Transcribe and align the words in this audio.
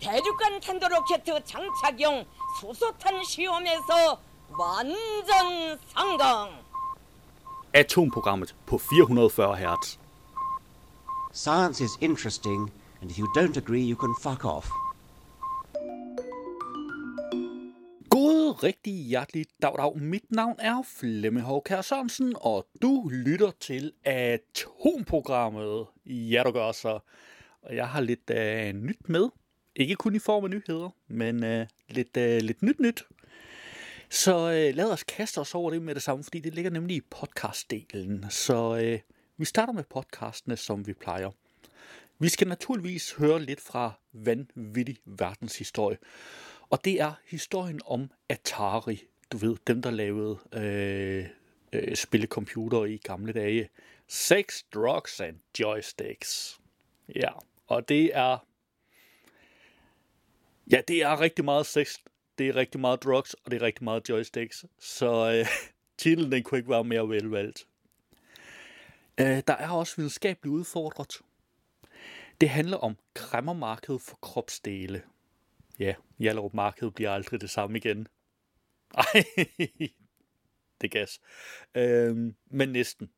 대륙간 0.00 0.60
탄도로켓 0.60 1.24
장착용 1.44 2.24
수소탄 2.60 3.22
시험에서 3.24 4.20
완전 4.58 5.78
성공. 5.92 6.50
Atomprogrammet 7.72 8.54
på 8.66 8.78
440 8.78 9.56
Hz. 9.56 9.98
Science 11.32 11.80
is 11.80 11.96
interesting, 12.00 12.72
and 13.00 13.10
if 13.10 13.18
you 13.18 13.26
don't 13.36 13.56
agree, 13.56 13.82
you 13.82 13.96
can 13.96 14.14
fuck 14.14 14.44
off. 14.44 14.68
God 18.10 18.62
rigtig 18.62 18.92
hjertelig 18.92 19.46
dag, 19.62 19.74
dag. 19.76 19.96
Mit 19.96 20.30
navn 20.30 20.56
er 20.58 20.82
Flemming 20.82 21.46
Håkær 21.46 21.82
Sørensen, 21.82 22.34
og 22.40 22.66
du 22.82 23.08
lytter 23.08 23.50
til 23.60 23.92
Atomprogrammet. 24.04 25.86
Ja, 26.06 26.42
du 26.42 26.50
gør 26.50 26.72
så. 26.72 26.98
Og 27.62 27.76
jeg 27.76 27.88
har 27.88 28.00
lidt 28.00 28.30
uh, 28.30 28.82
nyt 28.82 29.08
med. 29.08 29.28
Ikke 29.75 29.95
kun 29.95 30.15
i 30.15 30.19
form 30.19 30.43
af 30.43 30.49
nyheder, 30.49 30.89
men 31.07 31.43
øh, 31.43 31.67
lidt, 31.89 32.17
øh, 32.17 32.41
lidt 32.41 32.61
nyt 32.61 32.79
nyt. 32.79 33.05
Så 34.09 34.51
øh, 34.51 34.75
lad 34.75 34.91
os 34.91 35.03
kaste 35.03 35.41
os 35.41 35.55
over 35.55 35.71
det 35.71 35.81
med 35.81 35.95
det 35.95 36.03
samme, 36.03 36.23
fordi 36.23 36.39
det 36.39 36.55
ligger 36.55 36.71
nemlig 36.71 36.97
i 36.97 37.01
podcastdelen. 37.01 38.25
Så 38.29 38.77
øh, 38.77 38.99
vi 39.37 39.45
starter 39.45 39.73
med 39.73 39.83
podcastene, 39.83 40.57
som 40.57 40.87
vi 40.87 40.93
plejer. 40.93 41.31
Vi 42.19 42.29
skal 42.29 42.47
naturligvis 42.47 43.13
høre 43.13 43.41
lidt 43.41 43.61
fra 43.61 43.91
vanvittig 44.13 44.97
verdenshistorie. 45.05 45.97
Og 46.69 46.85
det 46.85 47.01
er 47.01 47.13
historien 47.27 47.79
om 47.85 48.11
Atari. 48.29 49.03
Du 49.31 49.37
ved, 49.37 49.57
dem 49.67 49.81
der 49.81 49.91
lavede 49.91 50.39
øh, 50.53 51.25
øh, 51.73 51.95
spillecomputer 51.95 52.85
i 52.85 52.97
gamle 52.97 53.33
dage. 53.33 53.69
Sex, 54.07 54.63
drugs 54.73 55.19
and 55.19 55.35
joysticks. 55.59 56.59
Ja, 57.15 57.29
og 57.67 57.89
det 57.89 58.11
er... 58.17 58.37
Ja, 60.71 60.81
det 60.87 61.01
er 61.01 61.19
rigtig 61.19 61.45
meget 61.45 61.65
sex, 61.65 61.97
det 62.37 62.49
er 62.49 62.55
rigtig 62.55 62.81
meget 62.81 63.03
drugs, 63.03 63.33
og 63.33 63.51
det 63.51 63.61
er 63.61 63.65
rigtig 63.65 63.83
meget 63.83 64.09
joysticks. 64.09 64.65
Så 64.79 65.31
øh, 65.31 65.47
titlen 65.97 66.31
den 66.31 66.43
kunne 66.43 66.57
ikke 66.57 66.69
være 66.69 66.83
mere 66.83 67.09
velvalgt. 67.09 67.67
Øh, 69.19 69.43
der 69.47 69.53
er 69.53 69.69
også 69.69 69.95
videnskabeligt 69.95 70.53
udfordret. 70.53 71.21
Det 72.41 72.49
handler 72.49 72.77
om 72.77 72.97
kræmmermarkedet 73.13 74.01
for 74.01 74.17
kropsdele. 74.21 75.03
Ja, 75.79 75.93
Jallerup 76.19 76.53
Marked 76.53 76.91
bliver 76.91 77.11
aldrig 77.11 77.41
det 77.41 77.49
samme 77.49 77.77
igen. 77.77 78.07
Ej, 78.97 79.23
det 80.81 80.83
er 80.83 80.87
gas. 80.87 81.19
Øh, 81.75 82.33
men 82.45 82.69
næsten. 82.69 83.11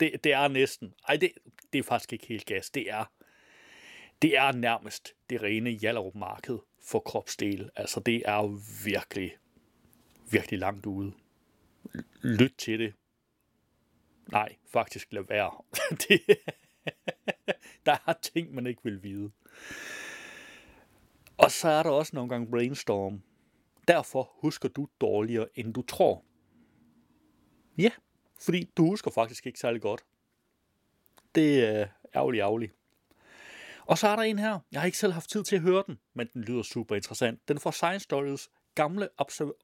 Det, 0.00 0.24
det 0.24 0.32
er 0.32 0.48
næsten. 0.48 0.94
Ej, 1.08 1.16
det, 1.16 1.32
det 1.72 1.78
er 1.78 1.82
faktisk 1.82 2.12
ikke 2.12 2.26
helt 2.26 2.46
gas. 2.46 2.70
Det 2.70 2.90
er, 2.90 3.04
det 4.22 4.36
er 4.36 4.52
nærmest 4.52 5.14
det 5.30 5.42
rene 5.42 5.70
Jallerup 5.70 6.14
Marked 6.14 6.58
for 6.86 7.00
kropsdel. 7.00 7.70
Altså, 7.76 8.00
det 8.00 8.22
er 8.24 8.46
virkelig, 8.84 9.36
virkelig 10.30 10.58
langt 10.58 10.86
ude. 10.86 11.12
Lyt 12.22 12.54
til 12.58 12.78
det. 12.78 12.94
Nej, 14.32 14.56
faktisk 14.66 15.12
lad 15.12 15.22
være. 15.22 15.62
det, 16.08 16.20
der 17.86 17.96
er 18.06 18.12
ting, 18.12 18.54
man 18.54 18.66
ikke 18.66 18.84
vil 18.84 19.02
vide. 19.02 19.30
Og 21.36 21.50
så 21.50 21.68
er 21.68 21.82
der 21.82 21.90
også 21.90 22.16
nogle 22.16 22.28
gange 22.28 22.50
brainstorm. 22.50 23.22
Derfor 23.88 24.32
husker 24.40 24.68
du 24.68 24.88
dårligere, 25.00 25.48
end 25.54 25.74
du 25.74 25.82
tror. 25.82 26.24
Ja, 27.78 27.90
fordi 28.40 28.70
du 28.76 28.86
husker 28.86 29.10
faktisk 29.10 29.46
ikke 29.46 29.58
særlig 29.58 29.82
godt. 29.82 30.04
Det 31.34 31.64
er 31.64 31.80
øh, 31.80 31.88
ærgerligt, 32.14 32.42
ærgerligt. 32.42 32.72
Og 33.86 33.98
så 33.98 34.08
er 34.08 34.16
der 34.16 34.22
en 34.22 34.38
her. 34.38 34.58
Jeg 34.72 34.80
har 34.80 34.86
ikke 34.86 34.98
selv 34.98 35.12
haft 35.12 35.30
tid 35.30 35.44
til 35.44 35.56
at 35.56 35.62
høre 35.62 35.84
den, 35.86 35.98
men 36.14 36.28
den 36.34 36.42
lyder 36.42 36.62
super 36.62 36.96
interessant. 36.96 37.48
Den 37.48 37.58
får 37.58 37.70
Science 37.70 38.04
Stories 38.04 38.48
gamle 38.74 39.08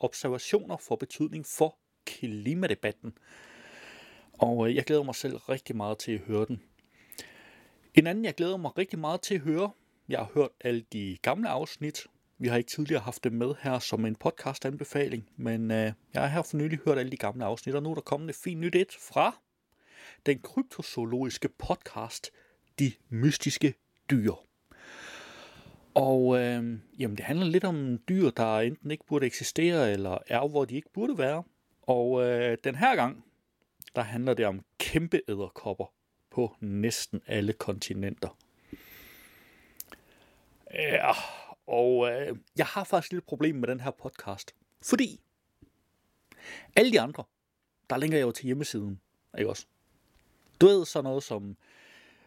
observationer 0.00 0.76
for 0.76 0.96
betydning 0.96 1.46
for 1.46 1.78
klimadebatten. 2.04 3.12
Og 4.32 4.68
øh, 4.68 4.76
jeg 4.76 4.84
glæder 4.84 5.02
mig 5.02 5.14
selv 5.14 5.36
rigtig 5.36 5.76
meget 5.76 5.98
til 5.98 6.12
at 6.12 6.20
høre 6.20 6.46
den. 6.46 6.62
En 7.94 8.06
anden, 8.06 8.24
jeg 8.24 8.34
glæder 8.34 8.56
mig 8.56 8.78
rigtig 8.78 8.98
meget 8.98 9.20
til 9.20 9.34
at 9.34 9.40
høre, 9.40 9.70
jeg 10.08 10.18
har 10.18 10.30
hørt 10.34 10.50
alle 10.60 10.84
de 10.92 11.18
gamle 11.22 11.48
afsnit. 11.48 12.06
Vi 12.38 12.48
har 12.48 12.56
ikke 12.56 12.70
tidligere 12.70 13.02
haft 13.02 13.24
dem 13.24 13.32
med 13.32 13.54
her 13.60 13.78
som 13.78 14.04
en 14.04 14.16
podcast-anbefaling, 14.16 15.28
men 15.36 15.70
øh, 15.70 15.92
jeg 16.14 16.22
har 16.22 16.26
her 16.26 16.42
for 16.42 16.56
nylig 16.56 16.78
hørt 16.84 16.98
alle 16.98 17.12
de 17.12 17.16
gamle 17.16 17.44
afsnit, 17.44 17.74
og 17.74 17.82
nu 17.82 17.90
er 17.90 17.94
der 17.94 18.02
kommet 18.02 18.28
et 18.28 18.36
fint 18.36 18.60
nyt 18.60 18.74
et 18.74 18.96
fra 19.12 19.40
den 20.26 20.38
kryptozoologiske 20.38 21.48
podcast, 21.48 22.30
De 22.78 22.92
Mystiske 23.08 23.74
Dyr. 24.12 24.32
Og 25.94 26.38
øh, 26.38 26.78
jamen, 26.98 27.16
det 27.16 27.20
handler 27.20 27.46
lidt 27.46 27.64
om 27.64 27.98
dyr, 28.08 28.30
der 28.30 28.58
enten 28.58 28.90
ikke 28.90 29.06
burde 29.06 29.26
eksistere, 29.26 29.92
eller 29.92 30.18
er, 30.26 30.48
hvor 30.48 30.64
de 30.64 30.74
ikke 30.74 30.92
burde 30.92 31.18
være. 31.18 31.42
Og 31.82 32.22
øh, 32.24 32.58
den 32.64 32.74
her 32.74 32.96
gang, 32.96 33.24
der 33.96 34.02
handler 34.02 34.34
det 34.34 34.46
om 34.46 34.64
kæmpe 34.78 35.20
æderkopper 35.28 35.92
på 36.30 36.56
næsten 36.60 37.22
alle 37.26 37.52
kontinenter. 37.52 38.38
Ja, 40.74 41.12
og 41.66 42.10
øh, 42.10 42.36
jeg 42.56 42.66
har 42.66 42.84
faktisk 42.84 43.12
lidt 43.12 43.26
problem 43.26 43.54
med 43.54 43.68
den 43.68 43.80
her 43.80 43.90
podcast. 43.90 44.54
Fordi 44.82 45.20
alle 46.76 46.92
de 46.92 47.00
andre, 47.00 47.24
der 47.90 47.96
linker 47.96 48.18
jeg 48.18 48.26
jo 48.26 48.32
til 48.32 48.46
hjemmesiden. 48.46 49.00
Ikke 49.38 49.50
også? 49.50 49.66
Du 50.60 50.66
ved 50.66 50.84
sådan 50.84 51.04
noget 51.04 51.22
som 51.22 51.56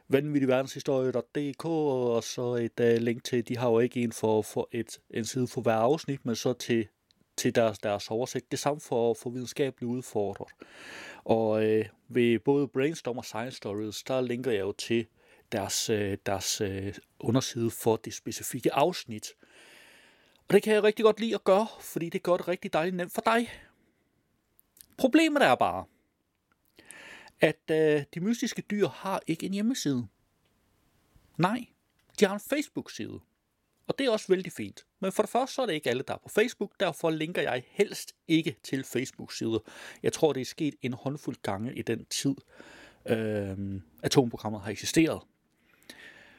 vanvittigverdenshistorie.dk 0.07 1.65
og 1.65 2.23
så 2.23 2.41
et 2.41 2.79
uh, 2.79 3.01
link 3.01 3.23
til, 3.23 3.47
de 3.47 3.57
har 3.57 3.69
jo 3.69 3.79
ikke 3.79 4.01
en 4.01 4.11
for, 4.11 4.41
for 4.41 4.69
et, 4.71 4.99
en 5.09 5.25
side 5.25 5.47
for 5.47 5.61
hver 5.61 5.75
afsnit, 5.75 6.25
men 6.25 6.35
så 6.35 6.53
til, 6.53 6.87
til 7.37 7.55
deres, 7.55 7.79
deres 7.79 8.11
oversigt. 8.11 8.51
Det 8.51 8.59
samme 8.59 8.81
for, 8.81 9.13
for 9.13 9.29
videnskabeligt 9.29 9.89
udfordret. 9.89 10.51
Og 11.23 11.65
øh, 11.65 11.85
ved 12.07 12.39
både 12.39 12.67
Brainstorm 12.67 13.17
og 13.17 13.25
Science 13.25 13.57
Stories, 13.57 14.03
der 14.03 14.21
linker 14.21 14.51
jeg 14.51 14.59
jo 14.59 14.71
til 14.71 15.07
deres, 15.51 15.89
øh, 15.89 16.17
deres 16.25 16.61
øh, 16.61 16.93
underside 17.19 17.71
for 17.71 17.95
det 17.95 18.13
specifikke 18.13 18.73
afsnit. 18.73 19.27
Og 20.47 20.53
det 20.53 20.63
kan 20.63 20.73
jeg 20.73 20.83
rigtig 20.83 21.05
godt 21.05 21.19
lide 21.19 21.35
at 21.35 21.43
gøre, 21.43 21.67
fordi 21.79 22.09
det 22.09 22.23
gør 22.23 22.37
det 22.37 22.47
rigtig 22.47 22.73
dejligt 22.73 22.95
nemt 22.95 23.13
for 23.13 23.21
dig. 23.25 23.49
Problemet 24.97 25.43
er 25.43 25.55
bare, 25.55 25.85
at 27.41 27.71
øh, 27.71 28.03
de 28.13 28.19
mystiske 28.19 28.61
dyr 28.61 28.87
har 28.87 29.21
ikke 29.27 29.45
en 29.45 29.53
hjemmeside. 29.53 30.07
Nej, 31.37 31.65
de 32.19 32.25
har 32.25 32.33
en 32.33 32.39
Facebook-side. 32.39 33.19
Og 33.87 33.97
det 33.97 34.05
er 34.05 34.11
også 34.11 34.25
vældig 34.29 34.51
fint. 34.51 34.85
Men 34.99 35.11
for 35.11 35.23
det 35.23 35.29
første 35.29 35.55
så 35.55 35.61
er 35.61 35.65
det 35.65 35.73
ikke 35.73 35.89
alle, 35.89 36.03
der 36.07 36.13
er 36.13 36.17
på 36.17 36.29
Facebook. 36.29 36.71
Derfor 36.79 37.09
linker 37.09 37.41
jeg 37.41 37.63
helst 37.69 38.15
ikke 38.27 38.55
til 38.63 38.83
Facebook-sider. 38.83 39.59
Jeg 40.03 40.13
tror, 40.13 40.33
det 40.33 40.41
er 40.41 40.45
sket 40.45 40.75
en 40.81 40.93
håndfuld 40.93 41.35
gange 41.41 41.75
i 41.75 41.81
den 41.81 42.05
tid, 42.05 42.35
øh, 43.05 43.81
atomprogrammet 44.03 44.61
har 44.61 44.71
eksisteret. 44.71 45.21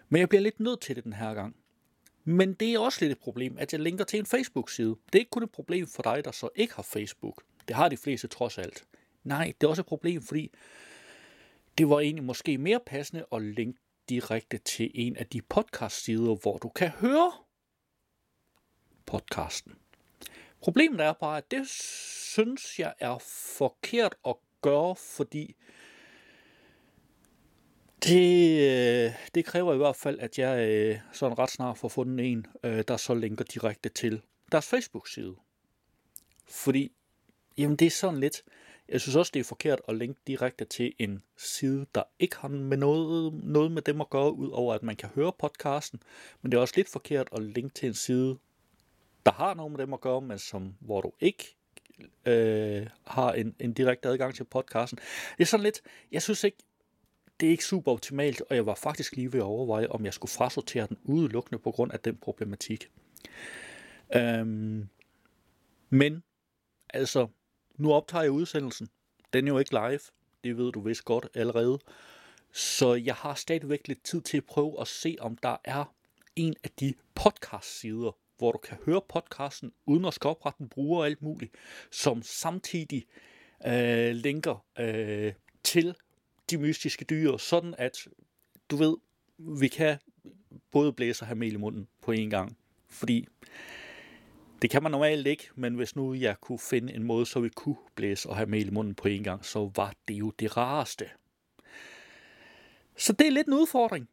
Men 0.09 0.21
jeg 0.21 0.29
bliver 0.29 0.43
lidt 0.43 0.61
nødt 0.61 0.81
til 0.81 0.97
det 0.97 1.05
den 1.05 1.13
her 1.13 1.35
gang. 1.35 1.57
Men 2.25 2.55
det 2.55 2.75
er 2.75 2.79
også 2.79 2.99
lidt 3.01 3.13
et 3.13 3.19
problem, 3.19 3.59
at 3.59 3.73
jeg 3.73 3.81
linker 3.81 4.05
til 4.05 4.19
en 4.19 4.27
Facebook-side. 4.27 4.97
Det 5.07 5.15
er 5.15 5.19
ikke 5.19 5.31
kun 5.31 5.43
et 5.43 5.51
problem 5.51 5.87
for 5.87 6.03
dig, 6.03 6.25
der 6.25 6.31
så 6.31 6.49
ikke 6.55 6.75
har 6.75 6.83
Facebook. 6.83 7.43
Det 7.69 7.77
har 7.77 7.89
de 7.89 7.97
fleste 7.97 8.29
trods 8.29 8.59
alt. 8.59 8.85
Nej, 9.27 9.53
det 9.61 9.67
er 9.67 9.71
også 9.71 9.83
et 9.83 9.87
problem, 9.87 10.23
fordi 10.23 10.53
det 11.79 11.89
var 11.89 12.01
egentlig 12.01 12.25
måske 12.25 12.59
mere 12.59 12.81
passende 12.87 13.27
at 13.33 13.43
linke 13.43 13.79
direkte 14.09 14.59
til 14.59 14.91
en 14.95 15.17
af 15.17 15.27
de 15.27 15.43
podcast-sider, 15.43 16.35
hvor 16.35 16.59
du 16.59 16.69
kan 16.69 16.89
høre 16.89 17.33
podcasten. 19.07 19.75
Problemet 20.61 21.01
er 21.01 21.13
bare, 21.13 21.37
at 21.37 21.51
det 21.51 21.69
synes 21.69 22.79
jeg 22.79 22.95
er 22.99 23.19
forkert 23.59 24.15
at 24.27 24.37
gøre, 24.63 24.97
fordi 24.97 25.57
det, 28.03 28.61
øh, 28.61 29.13
det 29.35 29.45
kræver 29.45 29.75
i 29.75 29.77
hvert 29.77 29.97
fald, 29.97 30.19
at 30.19 30.39
jeg 30.39 30.69
øh, 30.69 30.99
sådan 31.13 31.39
ret 31.39 31.51
snart 31.51 31.79
får 31.79 31.89
fundet 31.89 32.33
en, 32.33 32.47
øh, 32.63 32.85
der 32.89 32.97
så 32.97 33.15
linker 33.15 33.45
direkte 33.45 33.89
til 33.89 34.23
deres 34.53 34.67
Facebook-side. 34.67 35.37
Fordi, 36.49 36.93
jamen 37.59 37.77
det 37.77 37.87
er 37.87 37.91
sådan 37.91 38.21
lidt, 38.21 38.43
jeg 38.89 39.01
synes 39.01 39.17
også, 39.17 39.31
det 39.35 39.41
er 39.41 39.45
forkert 39.45 39.81
at 39.89 39.97
linke 39.97 40.21
direkte 40.27 40.65
til 40.65 40.93
en 40.99 41.23
side, 41.37 41.87
der 41.95 42.03
ikke 42.19 42.37
har 42.37 42.49
med 42.49 42.77
noget, 42.77 43.35
noget 43.45 43.73
med 43.73 43.83
dem 43.83 44.01
at 44.01 44.11
gøre, 44.11 44.33
ud 44.33 44.49
over 44.51 44.75
at 44.75 44.83
man 44.83 44.97
kan 44.97 45.09
høre 45.09 45.33
podcasten. 45.39 46.03
Men 46.43 46.53
det 46.53 46.59
er 46.59 46.61
også 46.61 46.75
lidt 46.77 46.89
forkert 46.89 47.29
at 47.33 47.43
linke 47.43 47.75
til 47.75 47.87
en 47.87 47.95
side, 47.95 48.39
der 49.27 49.33
har 49.33 49.55
noget 49.55 49.73
med 49.73 49.79
dem 49.79 49.93
at 49.93 50.01
gøre, 50.01 50.21
men 50.21 50.39
som, 50.39 50.75
hvor 50.81 51.01
du 51.01 51.13
ikke 51.21 51.57
øh, 52.27 52.87
har 53.07 53.33
en, 53.33 53.55
en 53.61 53.73
direkte 53.73 54.09
adgang 54.09 54.35
til 54.35 54.45
podcasten. 54.45 54.99
Det 55.39 55.43
er 55.43 55.47
sådan 55.47 55.65
lidt, 55.65 55.83
jeg 56.13 56.23
synes 56.23 56.45
ikke, 56.45 56.59
det 57.41 57.47
er 57.47 57.51
ikke 57.51 57.65
super 57.65 57.93
optimalt, 57.93 58.43
og 58.51 58.57
jeg 58.57 58.67
var 58.67 58.75
faktisk 58.75 59.17
lige 59.17 59.33
ved 59.33 59.41
at 59.41 59.45
overveje, 59.45 59.87
om 59.87 60.05
jeg 60.05 60.15
skulle 60.15 60.31
frasortere 60.31 60.87
den 60.87 60.99
udelukkende 61.05 61.59
på 61.59 61.71
grund 61.71 61.93
af 61.93 62.01
den 62.01 62.17
problematik. 62.17 62.91
Øhm, 64.17 64.89
men, 65.91 66.23
altså, 66.89 67.29
nu 67.77 67.93
optager 67.93 68.23
jeg 68.23 68.33
udsendelsen. 68.33 68.89
Den 69.33 69.49
er 69.49 69.53
jo 69.53 69.59
ikke 69.59 69.71
live, 69.71 70.01
det 70.45 70.57
ved 70.57 70.73
du 70.73 70.81
vist 70.81 71.05
godt 71.05 71.27
allerede. 71.35 71.79
Så 72.53 72.95
jeg 72.95 73.15
har 73.15 73.35
stadigvæk 73.35 73.89
lidt 73.89 74.05
tid 74.05 74.21
til 74.21 74.37
at 74.37 74.45
prøve 74.45 74.81
at 74.81 74.89
se, 74.89 75.17
om 75.21 75.37
der 75.37 75.57
er 75.65 75.95
en 76.37 76.55
af 76.65 76.71
de 76.81 76.95
podcast-sider, 77.15 78.17
hvor 78.39 78.53
du 78.53 78.59
kan 78.59 78.77
høre 78.87 79.01
podcasten 79.09 79.73
uden 79.87 80.05
at 80.05 80.15
skal 80.15 80.29
oprette 80.29 80.61
en 80.61 80.69
bruger 80.69 80.99
og 80.99 81.07
alt 81.07 81.23
muligt, 81.23 81.55
som 81.91 82.23
samtidig 82.23 83.07
øh, 83.67 84.11
linker 84.11 84.65
øh, 84.79 85.33
til 85.65 85.95
de 86.51 86.59
mystiske 86.59 87.05
dyr, 87.05 87.37
sådan 87.37 87.75
at 87.79 88.09
du 88.71 88.77
ved, 88.77 88.97
vi 89.39 89.69
kan 89.69 89.99
både 90.71 90.93
blæse 90.93 91.23
og 91.23 91.27
have 91.27 91.39
mel 91.39 91.53
i 91.53 91.57
munden 91.57 91.89
på 92.03 92.13
en 92.13 92.31
gang. 92.31 92.57
Fordi 92.89 93.27
det 94.67 94.71
kan 94.71 94.83
man 94.83 94.93
normalt 94.93 95.27
ikke, 95.27 95.49
men 95.55 95.75
hvis 95.75 95.97
nu 95.97 96.15
jeg 96.15 96.41
kunne 96.41 96.59
finde 96.59 96.95
en 96.95 97.03
måde, 97.03 97.27
så 97.27 97.41
vi 97.41 97.49
kunne 97.49 97.77
blæse 97.95 98.29
og 98.29 98.37
have 98.37 98.47
mel 98.47 98.67
i 98.67 98.71
munden 98.71 98.95
på 98.95 99.09
en 99.09 99.23
gang, 99.23 99.45
så 99.45 99.71
var 99.77 99.95
det 100.09 100.15
jo 100.15 100.31
det 100.31 100.57
rareste. 100.57 101.05
Så 102.97 103.13
det 103.13 103.27
er 103.27 103.31
lidt 103.31 103.47
en 103.47 103.55
udfordring. 103.55 104.09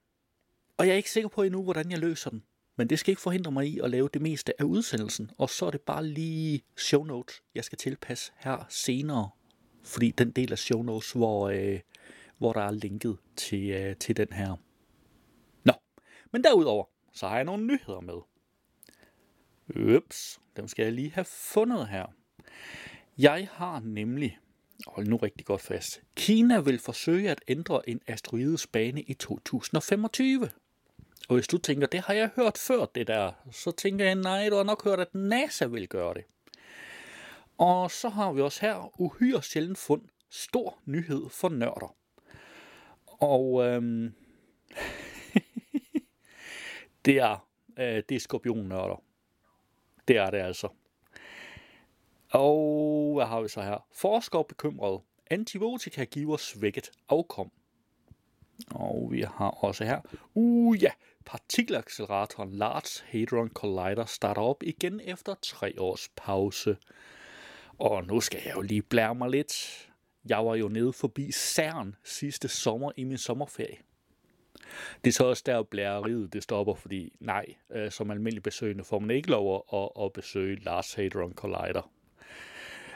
Og 0.78 0.88
jeg 0.88 0.94
er 0.94 0.98
ikke 0.98 1.12
sikker 1.12 1.30
på 1.30 1.44
endnu, 1.44 1.64
hvordan 1.64 1.92
jeg 1.92 2.00
løser 2.00 2.30
den. 2.30 2.44
Men 2.78 2.90
det 2.90 3.00
skal 3.00 3.12
ikke 3.12 3.22
forhindre 3.22 3.52
mig 3.52 3.68
i 3.68 3.80
at 3.80 3.90
lave 3.90 4.10
det 4.14 4.22
meste 4.22 4.62
af 4.62 4.64
udsendelsen. 4.64 5.32
Og 5.38 5.50
så 5.50 5.66
er 5.66 5.72
det 5.72 5.82
bare 5.82 6.06
lige 6.06 6.64
show 6.78 7.04
notes, 7.04 7.42
jeg 7.56 7.64
skal 7.64 7.78
tilpasse 7.78 8.32
her 8.38 8.66
senere. 8.70 9.30
Fordi 9.84 10.12
den 10.12 10.32
del 10.32 10.52
af 10.52 10.58
show 10.58 10.82
notes, 10.82 11.12
hvor, 11.12 11.50
øh, 11.50 11.80
hvor 12.38 12.54
der 12.54 12.62
er 12.62 12.72
linket 12.72 13.18
til, 13.36 13.70
øh, 13.70 13.96
til 13.96 14.18
den 14.18 14.34
her. 14.34 14.56
Nå, 15.64 15.74
men 16.32 16.44
derudover, 16.44 16.86
så 17.14 17.28
har 17.28 17.36
jeg 17.36 17.46
nogle 17.46 17.66
nyheder 17.68 18.02
med. 18.02 18.33
Ups, 19.70 20.42
dem 20.58 20.68
skal 20.68 20.84
jeg 20.84 20.94
lige 20.94 21.12
have 21.12 21.26
fundet 21.26 21.88
her. 21.88 22.06
Jeg 23.18 23.48
har 23.52 23.80
nemlig, 23.80 24.40
hold 24.88 25.08
nu 25.08 25.18
rigtig 25.18 25.46
godt 25.46 25.62
fast, 25.62 26.02
Kina 26.16 26.60
vil 26.60 26.80
forsøge 26.80 27.30
at 27.30 27.42
ændre 27.48 27.90
en 27.90 28.02
asteroides 28.08 28.68
bane 28.68 29.02
i 29.02 29.14
2025. 29.14 30.50
Og 31.30 31.36
hvis 31.36 31.48
du 31.48 31.58
tænker, 31.58 31.88
det 31.88 32.00
har 32.00 32.14
jeg 32.14 32.30
hørt 32.36 32.58
før 32.58 32.86
det 32.86 33.08
der, 33.08 33.32
så 33.52 33.72
tænker 33.72 34.06
jeg, 34.06 34.16
nej, 34.16 34.50
du 34.50 34.56
har 34.56 34.64
nok 34.64 34.84
hørt, 34.84 35.00
at 35.00 35.16
NASA 35.16 35.66
vil 35.66 35.88
gøre 35.88 36.14
det. 36.14 36.24
Og 37.58 37.92
så 37.92 38.10
har 38.10 38.34
vi 38.34 38.42
også 38.42 38.62
her 38.62 39.02
uhyre 39.02 39.44
sjældent 39.44 39.78
fund. 39.78 40.02
Stor 40.30 40.80
nyhed 40.86 41.30
for 41.30 41.50
nørder. 41.50 41.96
Og 43.06 43.66
øhm, 43.66 44.14
det 47.06 47.18
er, 47.18 47.48
øh, 47.80 48.04
det 48.10 48.16
er 48.16 48.20
skorpionnørder. 48.20 49.04
Det 50.08 50.18
er 50.18 50.30
det 50.30 50.38
altså. 50.38 50.68
Og 52.30 53.14
hvad 53.16 53.26
har 53.26 53.42
vi 53.42 53.48
så 53.48 53.62
her? 53.62 53.88
Forskere 53.94 54.46
bekymrede. 54.46 55.02
Antibiotika 55.32 56.04
giver 56.04 56.38
svækket 56.38 56.92
afkom. 57.10 57.52
Og 58.72 59.08
vi 59.12 59.22
har 59.22 59.50
også 59.50 59.86
her. 59.86 60.02
Uh 60.34 60.84
ja, 60.84 60.92
partikelacceleratoren 61.26 62.52
Large 62.52 63.04
Hadron 63.06 63.50
Collider 63.50 64.06
starter 64.06 64.42
op 64.42 64.64
igen 64.64 65.02
efter 65.04 65.36
tre 65.42 65.82
års 65.82 66.10
pause. 66.16 66.78
Og 67.80 68.04
nu 68.04 68.22
skal 68.22 68.42
jeg 68.46 68.56
jo 68.56 68.62
lige 68.62 68.82
blære 68.82 69.16
mig 69.16 69.30
lidt. 69.30 69.54
Jeg 70.26 70.46
var 70.46 70.56
jo 70.56 70.68
nede 70.68 70.94
forbi 70.94 71.32
CERN 71.32 71.96
sidste 72.04 72.48
sommer 72.48 72.92
i 72.96 73.04
min 73.04 73.18
sommerferie. 73.18 73.78
Det 75.04 75.10
er 75.10 75.14
så 75.14 75.26
også 75.26 75.44
der, 75.46 75.64
blæreriet 75.64 76.34
det 76.34 76.44
stopper, 76.44 76.74
fordi 76.74 77.14
nej, 77.20 77.46
øh, 77.72 77.92
som 77.92 78.12
almindelig 78.12 78.44
besøgende 78.44 78.84
får 78.84 79.00
man 79.00 79.12
ikke 79.12 79.30
lov 79.30 79.66
at, 79.74 80.04
at 80.06 80.14
besøge 80.14 80.64
Lars 80.64 80.94
Hadron 80.94 81.34
Collider. 81.34 81.92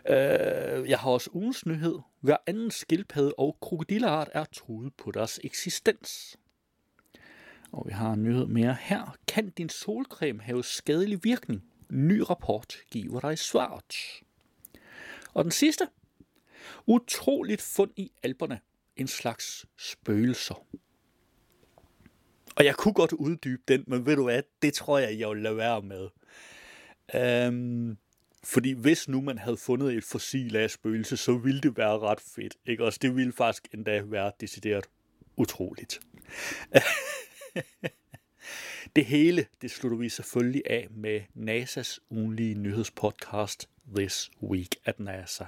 Øh, 0.09 0.89
jeg 0.89 0.99
har 0.99 1.09
også 1.09 1.29
ugens 1.33 1.65
nyhed. 1.65 1.99
Hver 2.21 2.37
anden 2.47 2.71
skildpadde 2.71 3.33
og 3.37 3.57
krokodilleart 3.61 4.29
er 4.33 4.43
truet 4.43 4.93
på 4.97 5.11
deres 5.11 5.39
eksistens. 5.43 6.37
Og 7.71 7.83
vi 7.87 7.91
har 7.91 8.13
en 8.13 8.23
nyhed 8.23 8.45
mere 8.45 8.77
her. 8.79 9.17
Kan 9.27 9.49
din 9.49 9.69
solcreme 9.69 10.41
have 10.41 10.63
skadelig 10.63 11.23
virkning? 11.23 11.63
Ny 11.89 12.23
rapport 12.29 12.77
giver 12.91 13.19
dig 13.19 13.37
svaret. 13.39 13.95
Og 15.33 15.43
den 15.43 15.51
sidste. 15.51 15.87
Utroligt 16.85 17.61
fund 17.61 17.91
i 17.95 18.11
alberne. 18.23 18.59
En 18.95 19.07
slags 19.07 19.65
spøgelser. 19.77 20.65
Og 22.57 22.65
jeg 22.65 22.75
kunne 22.75 22.93
godt 22.93 23.13
uddybe 23.13 23.61
den, 23.67 23.83
men 23.87 24.05
ved 24.05 24.15
du 24.15 24.23
hvad, 24.23 24.43
det 24.61 24.73
tror 24.73 24.97
jeg, 24.97 25.19
jeg 25.19 25.29
vil 25.29 25.37
lade 25.37 25.57
være 25.57 25.81
med. 25.81 26.07
Øhm, 27.15 27.97
fordi 28.43 28.71
hvis 28.71 29.09
nu 29.09 29.21
man 29.21 29.37
havde 29.37 29.57
fundet 29.57 29.93
et 29.93 30.03
fossil 30.03 30.55
af 30.55 30.71
spøgelse, 30.71 31.17
så 31.17 31.37
ville 31.37 31.61
det 31.61 31.77
være 31.77 31.99
ret 31.99 32.21
fedt. 32.21 32.55
Ikke? 32.65 32.83
Også 32.83 32.99
det 33.01 33.15
ville 33.15 33.33
faktisk 33.33 33.67
endda 33.73 34.01
være 34.01 34.31
decideret 34.39 34.85
utroligt. 35.35 35.99
det 38.95 39.05
hele, 39.05 39.45
det 39.61 39.71
slutter 39.71 39.97
vi 39.97 40.09
selvfølgelig 40.09 40.61
af 40.69 40.87
med 40.91 41.21
NASA's 41.35 41.99
ugenlige 42.09 42.55
nyhedspodcast 42.55 43.69
This 43.95 44.31
Week 44.43 44.75
at 44.85 44.99
NASA. 44.99 45.45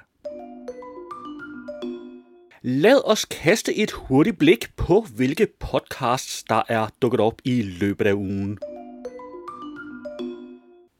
Lad 2.61 3.01
os 3.05 3.25
kaste 3.25 3.75
et 3.75 3.91
hurtigt 3.91 4.37
blik 4.37 4.75
på, 4.75 5.01
hvilke 5.15 5.47
podcasts, 5.59 6.43
der 6.43 6.63
er 6.67 6.87
dukket 7.01 7.19
op 7.19 7.41
i 7.43 7.61
løbet 7.61 8.07
af 8.07 8.13
ugen. 8.13 8.59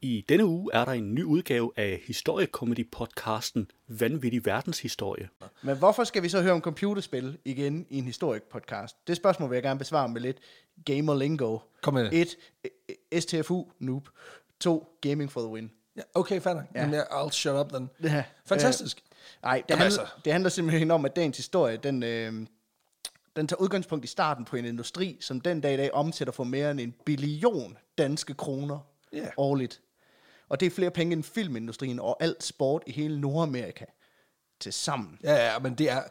I 0.02 0.24
denne 0.28 0.46
uge 0.46 0.70
er 0.74 0.84
der 0.84 0.92
en 0.92 1.14
ny 1.14 1.22
udgave 1.22 1.72
af 1.76 2.02
historiekomedy-podcasten 2.04 3.66
Vanvittig 3.88 4.46
Verdenshistorie. 4.46 5.28
Men 5.62 5.76
hvorfor 5.76 6.04
skal 6.04 6.22
vi 6.22 6.28
så 6.28 6.42
høre 6.42 6.52
om 6.52 6.60
computerspil 6.60 7.38
igen 7.44 7.86
i 7.90 7.98
en 7.98 8.04
historik 8.04 8.42
podcast? 8.42 8.96
Det 9.06 9.16
spørgsmål 9.16 9.50
vil 9.50 9.56
jeg 9.56 9.62
gerne 9.62 9.78
besvare 9.78 10.08
med 10.08 10.20
lidt 10.20 10.38
gamer 10.86 11.14
lingo. 11.14 11.58
Kom 11.82 11.94
med 11.94 12.10
det. 12.10 12.36
1. 13.12 13.22
STFU 13.22 13.64
noob. 13.78 14.08
2. 14.60 14.86
Gaming 15.00 15.32
for 15.32 15.40
the 15.40 15.50
win. 15.50 15.70
Ja, 15.96 16.02
okay, 16.14 16.40
fair 16.40 16.54
nok. 16.54 16.64
Ja. 16.74 17.02
I'll 17.02 17.30
shut 17.30 17.54
up 17.60 17.68
then. 17.72 17.90
Ja, 18.02 18.24
Fantastisk. 18.46 19.02
Nej, 19.42 19.62
det, 19.68 19.76
handler, 19.76 20.00
altså. 20.00 20.14
det 20.24 20.32
handler 20.32 20.50
simpelthen 20.50 20.90
om, 20.90 21.04
at 21.04 21.16
dagens 21.16 21.36
historie, 21.36 21.76
den, 21.76 22.02
øh, 22.02 22.32
den 23.36 23.48
tager 23.48 23.60
udgangspunkt 23.60 24.04
i 24.04 24.08
starten 24.08 24.44
på 24.44 24.56
en 24.56 24.64
industri, 24.64 25.18
som 25.20 25.40
den 25.40 25.60
dag 25.60 25.74
i 25.74 25.76
dag 25.76 25.94
omsætter 25.94 26.32
for 26.32 26.44
mere 26.44 26.70
end 26.70 26.80
en 26.80 26.94
billion 27.04 27.78
danske 27.98 28.34
kroner 28.34 28.78
Ja. 29.12 29.26
årligt. 29.36 29.80
Og 30.48 30.60
det 30.60 30.66
er 30.66 30.70
flere 30.70 30.90
penge 30.90 31.12
end 31.12 31.22
filmindustrien 31.22 32.00
og 32.00 32.22
alt 32.22 32.42
sport 32.42 32.82
i 32.86 32.92
hele 32.92 33.20
Nordamerika 33.20 33.84
til 34.60 34.72
sammen. 34.72 35.18
Ja, 35.24 35.52
ja, 35.52 35.58
men 35.58 35.74
det 35.74 35.90
er... 35.90 36.02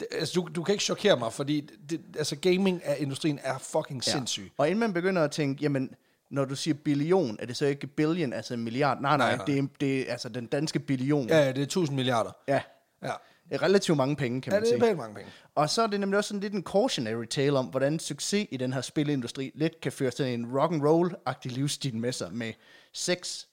Det, 0.00 0.06
altså, 0.12 0.40
du, 0.40 0.48
du 0.54 0.62
kan 0.62 0.72
ikke 0.72 0.84
chokere 0.84 1.16
mig, 1.16 1.32
fordi 1.32 1.60
det, 1.60 2.00
altså, 2.16 2.36
gaming 2.36 2.84
af 2.84 2.96
industrien 2.98 3.40
er 3.42 3.58
fucking 3.58 4.02
ja. 4.06 4.12
sindssyg. 4.12 4.52
Og 4.56 4.66
inden 4.68 4.80
man 4.80 4.92
begynder 4.92 5.24
at 5.24 5.30
tænke, 5.30 5.62
jamen, 5.62 5.94
når 6.30 6.44
du 6.44 6.56
siger 6.56 6.74
billion, 6.74 7.36
er 7.40 7.46
det 7.46 7.56
så 7.56 7.66
ikke 7.66 7.86
billion, 7.86 8.32
altså 8.32 8.54
en 8.54 8.64
milliard? 8.64 9.00
Nej, 9.00 9.16
nej, 9.16 9.26
Nej, 9.26 9.36
nej. 9.36 9.44
Det, 9.46 9.58
er, 9.58 9.66
det 9.80 10.08
er 10.08 10.12
altså 10.12 10.28
den 10.28 10.46
danske 10.46 10.78
billion. 10.78 11.28
Ja, 11.28 11.38
ja, 11.38 11.48
det 11.48 11.58
er 11.58 11.62
1000 11.62 11.96
milliarder. 11.96 12.30
ja. 12.48 12.62
Ja, 13.02 13.56
relativt 13.62 13.96
mange 13.96 14.16
penge, 14.16 14.40
kan 14.40 14.52
ja 14.52 14.56
man 14.60 14.68
det 14.68 14.74
er 14.80 14.84
sige. 14.86 14.94
mange 14.94 15.14
penge. 15.14 15.30
Og 15.54 15.70
så 15.70 15.82
er 15.82 15.86
det 15.86 16.00
nemlig 16.00 16.16
også 16.18 16.28
sådan 16.28 16.40
lidt 16.40 16.52
en 16.54 16.62
cautionary 16.62 17.24
tale 17.24 17.58
om, 17.58 17.66
hvordan 17.66 17.98
succes 17.98 18.46
i 18.50 18.56
den 18.56 18.72
her 18.72 18.80
spilindustri 18.80 19.50
lidt 19.54 19.80
kan 19.80 19.92
føre 19.92 20.10
til 20.10 20.26
en 20.34 20.58
rock 20.58 20.72
and 20.72 20.82
roll-agtig 20.82 21.48
livsstil 21.52 21.96
med 21.96 22.12
sig, 22.12 22.32
med 22.32 22.52
sex, 22.92 23.44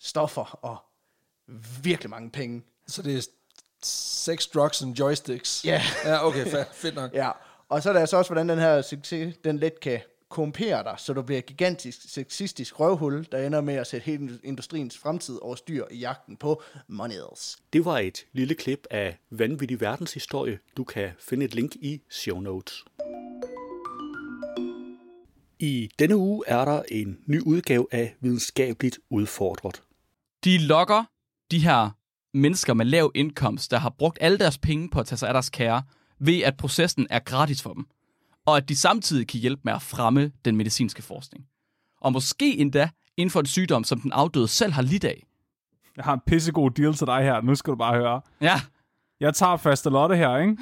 stoffer 0.00 0.58
og 0.64 0.76
virkelig 1.82 2.10
mange 2.10 2.30
penge. 2.30 2.62
Så 2.86 3.02
det 3.02 3.16
er 3.16 3.22
sex, 3.82 4.46
drugs 4.46 4.82
and 4.82 4.98
joysticks. 4.98 5.64
Ja. 5.64 5.82
Ja, 6.04 6.26
okay, 6.26 6.46
fedt 6.72 6.94
nok. 6.94 7.14
Ja, 7.22 7.30
og 7.68 7.82
så 7.82 7.88
er 7.88 7.92
der 7.92 8.00
altså 8.00 8.16
også, 8.16 8.28
hvordan 8.28 8.48
den 8.48 8.58
her 8.58 8.82
succes, 8.82 9.36
den 9.44 9.58
let 9.58 9.80
kan 9.80 10.00
korrumpere 10.34 10.84
dig, 10.84 10.94
så 10.98 11.12
du 11.12 11.22
bliver 11.22 11.38
et 11.38 11.46
gigantisk 11.46 11.98
sexistisk 12.12 12.80
røvhul, 12.80 13.26
der 13.32 13.46
ender 13.46 13.60
med 13.60 13.74
at 13.74 13.86
sætte 13.86 14.04
hele 14.04 14.38
industriens 14.44 14.98
fremtid 14.98 15.38
over 15.42 15.54
styr 15.54 15.84
i 15.90 15.98
jagten 15.98 16.36
på 16.36 16.62
moneyals. 16.88 17.56
Det 17.72 17.84
var 17.84 17.98
et 17.98 18.26
lille 18.32 18.54
klip 18.54 18.86
af 18.90 19.18
Vanvittig 19.30 19.80
Verdenshistorie. 19.80 20.58
Du 20.76 20.84
kan 20.84 21.10
finde 21.18 21.44
et 21.44 21.54
link 21.54 21.76
i 21.76 22.00
show 22.10 22.40
notes. 22.40 22.84
I 25.58 25.90
denne 25.98 26.16
uge 26.16 26.44
er 26.46 26.64
der 26.64 26.82
en 26.88 27.18
ny 27.26 27.40
udgave 27.40 27.86
af 27.92 28.14
Videnskabeligt 28.20 28.98
Udfordret. 29.10 29.82
de 30.44 30.58
lokker 30.58 31.04
de 31.50 31.58
her 31.58 31.90
mennesker 32.36 32.74
med 32.74 32.84
lav 32.84 33.12
indkomst, 33.14 33.70
der 33.70 33.78
har 33.78 33.90
brugt 33.98 34.18
alle 34.20 34.38
deres 34.38 34.58
penge 34.58 34.90
på 34.90 35.00
at 35.00 35.06
tage 35.06 35.18
sig 35.18 35.28
af 35.28 35.32
deres 35.32 35.50
kære, 35.50 35.82
ved 36.18 36.40
at 36.40 36.56
processen 36.56 37.06
er 37.10 37.18
gratis 37.18 37.62
for 37.62 37.72
dem. 37.72 37.86
Og 38.46 38.56
at 38.56 38.68
de 38.68 38.76
samtidig 38.76 39.28
kan 39.28 39.40
hjælpe 39.40 39.60
med 39.64 39.72
at 39.72 39.82
fremme 39.82 40.32
den 40.44 40.56
medicinske 40.56 41.02
forskning. 41.02 41.44
Og 42.00 42.12
måske 42.12 42.56
endda 42.58 42.88
inden 43.16 43.30
for 43.30 43.40
en 43.40 43.46
sygdom, 43.46 43.84
som 43.84 44.00
den 44.00 44.12
afdøde 44.12 44.48
selv 44.48 44.72
har 44.72 44.82
lidt 44.82 45.04
af. 45.04 45.26
Jeg 45.96 46.04
har 46.04 46.14
en 46.14 46.20
pissegod 46.26 46.70
deal 46.70 46.94
til 46.94 47.06
dig 47.06 47.22
her. 47.22 47.40
Nu 47.40 47.54
skal 47.54 47.70
du 47.70 47.76
bare 47.76 47.94
høre. 47.94 48.20
Ja, 48.40 48.60
Jeg 49.20 49.34
tager 49.34 49.56
faste 49.56 49.90
Lotte 49.90 50.16
her, 50.16 50.36
ikke? 50.36 50.56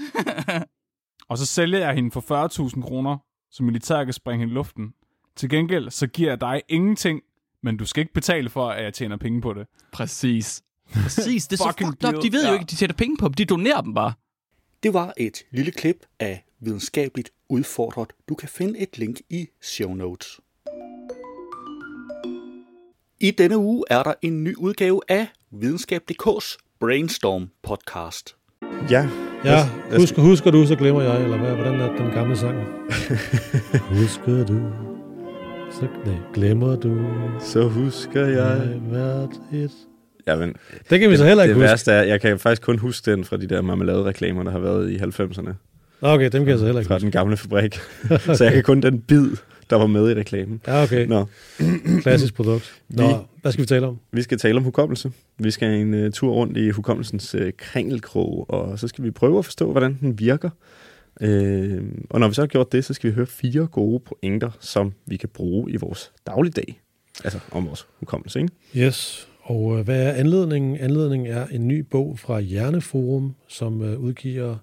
og 1.30 1.38
så 1.38 1.46
sælger 1.46 1.78
jeg 1.78 1.94
hende 1.94 2.10
for 2.10 2.70
40.000 2.74 2.82
kroner, 2.82 3.18
så 3.50 3.62
militæret 3.62 4.06
kan 4.06 4.12
springe 4.12 4.38
hende 4.40 4.52
i 4.52 4.54
luften. 4.54 4.94
Til 5.36 5.48
gengæld, 5.48 5.90
så 5.90 6.06
giver 6.06 6.30
jeg 6.30 6.40
dig 6.40 6.62
ingenting, 6.68 7.20
men 7.62 7.76
du 7.76 7.84
skal 7.86 8.00
ikke 8.00 8.12
betale 8.12 8.50
for, 8.50 8.68
at 8.70 8.84
jeg 8.84 8.94
tjener 8.94 9.16
penge 9.16 9.40
på 9.40 9.52
det. 9.54 9.66
præcis. 9.92 10.62
Præcis, 10.92 11.46
det 11.48 11.60
er 11.60 11.64
så 11.64 11.68
Fucking 11.70 11.90
fucked 11.90 12.16
up. 12.16 12.22
De 12.24 12.32
ved 12.32 12.42
jo 12.42 12.48
Ja. 12.48 12.52
ikke, 12.52 12.62
at 12.62 12.70
de 12.70 12.76
tjener 12.76 12.94
penge 12.94 13.16
på 13.16 13.28
dem. 13.28 13.34
De 13.34 13.44
donerer 13.44 13.80
dem 13.80 13.94
bare. 13.94 14.12
Det 14.82 14.94
var 14.94 15.12
et 15.16 15.42
lille 15.50 15.70
klip 15.72 15.96
af 16.20 16.44
Videnskabeligt 16.64 17.30
Udfordret. 17.48 18.08
Du 18.28 18.34
kan 18.34 18.48
finde 18.48 18.78
et 18.78 18.98
link 18.98 19.20
i 19.30 19.46
show 19.62 19.94
notes. 19.94 20.40
I 23.20 23.30
denne 23.30 23.58
uge 23.58 23.84
er 23.90 24.02
der 24.02 24.14
en 24.22 24.44
ny 24.44 24.56
udgave 24.56 25.00
af 25.08 25.26
Videnskab.dk's 25.50 26.56
Brainstorm 26.80 27.48
podcast. 27.62 28.36
Ja. 28.90 29.08
Ja, 29.44 29.68
husk, 29.96 30.16
husker 30.16 30.50
du, 30.50 30.66
så 30.66 30.76
glemmer 30.76 31.02
jeg, 31.02 31.22
eller 31.22 31.38
hvad, 31.38 31.54
hvordan 31.54 31.80
er 31.80 31.96
den 31.96 32.10
gamle 32.10 32.36
sang? 32.36 32.58
husker 34.00 34.44
du, 34.46 34.60
så 35.72 35.88
nej, 36.06 36.14
glemmer 36.34 36.76
du, 36.76 37.06
Så 37.40 37.68
husker 37.68 38.26
jeg... 38.26 38.78
hvert 38.80 39.40
et. 39.52 39.72
Ja, 40.26 40.36
men 40.36 40.54
Det 40.90 41.00
kan 41.00 41.10
vi 41.10 41.16
så 41.16 41.24
heller 41.24 41.42
ikke 41.42 41.54
det 41.54 41.62
huske. 41.62 41.70
værste 41.70 41.92
er, 41.92 42.02
jeg 42.02 42.20
kan 42.20 42.38
faktisk 42.38 42.62
kun 42.62 42.78
huske 42.78 43.10
den 43.10 43.24
fra 43.24 43.36
de 43.36 43.46
der 43.46 43.62
marmelade-reklamer, 43.62 44.42
der 44.42 44.50
har 44.50 44.58
været 44.58 44.90
i 44.90 44.96
90'erne. 44.96 45.52
Okay, 46.04 46.24
dem 46.30 46.42
kan 46.44 46.48
jeg 46.48 46.58
så 46.58 46.64
heller 46.64 46.80
ikke 46.80 46.88
Fra 46.88 46.98
den 46.98 47.10
gamle 47.10 47.36
fabrik. 47.36 47.74
så 48.36 48.44
jeg 48.44 48.52
kan 48.52 48.62
kun 48.62 48.80
den 48.80 49.00
bid, 49.00 49.26
der 49.70 49.76
var 49.76 49.86
med 49.86 50.10
i 50.10 50.14
reklamen. 50.14 50.60
Ja, 50.66 50.82
okay. 50.82 51.06
Nå, 51.06 51.24
Klassisk 52.02 52.34
produkt. 52.34 52.74
Nå, 52.88 53.08
Vi- 53.08 53.14
hvad 53.42 53.52
skal 53.52 53.62
vi 53.62 53.66
tale 53.66 53.86
om? 53.86 53.98
vi 54.12 54.22
skal 54.22 54.38
tale 54.38 54.56
om 54.56 54.64
hukommelse. 54.64 55.12
Vi 55.38 55.50
skal 55.50 55.68
en 55.68 56.04
uh, 56.06 56.10
tur 56.12 56.32
rundt 56.32 56.56
i 56.56 56.70
hukommelsens 56.70 57.34
uh, 57.34 57.40
kringelkrog, 57.58 58.50
og 58.50 58.78
så 58.78 58.88
skal 58.88 59.04
vi 59.04 59.10
prøve 59.10 59.38
at 59.38 59.44
forstå, 59.44 59.70
hvordan 59.70 59.98
den 60.00 60.18
virker. 60.18 60.50
Uh, 61.20 61.78
og 62.10 62.20
når 62.20 62.28
vi 62.28 62.34
så 62.34 62.42
har 62.42 62.46
gjort 62.46 62.72
det, 62.72 62.84
så 62.84 62.94
skal 62.94 63.10
vi 63.10 63.14
høre 63.14 63.26
fire 63.26 63.66
gode 63.66 64.00
pointer, 64.00 64.50
som 64.60 64.92
vi 65.06 65.16
kan 65.16 65.28
bruge 65.28 65.70
i 65.72 65.76
vores 65.76 66.12
dagligdag. 66.26 66.80
Altså 67.24 67.38
om 67.50 67.66
vores 67.66 67.86
hukommelse, 68.00 68.40
ikke? 68.40 68.52
Yes, 68.76 69.28
og 69.42 69.78
øh, 69.78 69.84
hvad 69.84 70.02
er 70.02 70.12
anledningen? 70.12 70.76
Anledningen 70.80 71.32
er 71.32 71.46
en 71.46 71.68
ny 71.68 71.78
bog 71.90 72.18
fra 72.18 72.40
Hjerneforum, 72.40 73.34
som 73.48 73.82
øh, 73.82 73.98
udgiver 73.98 74.56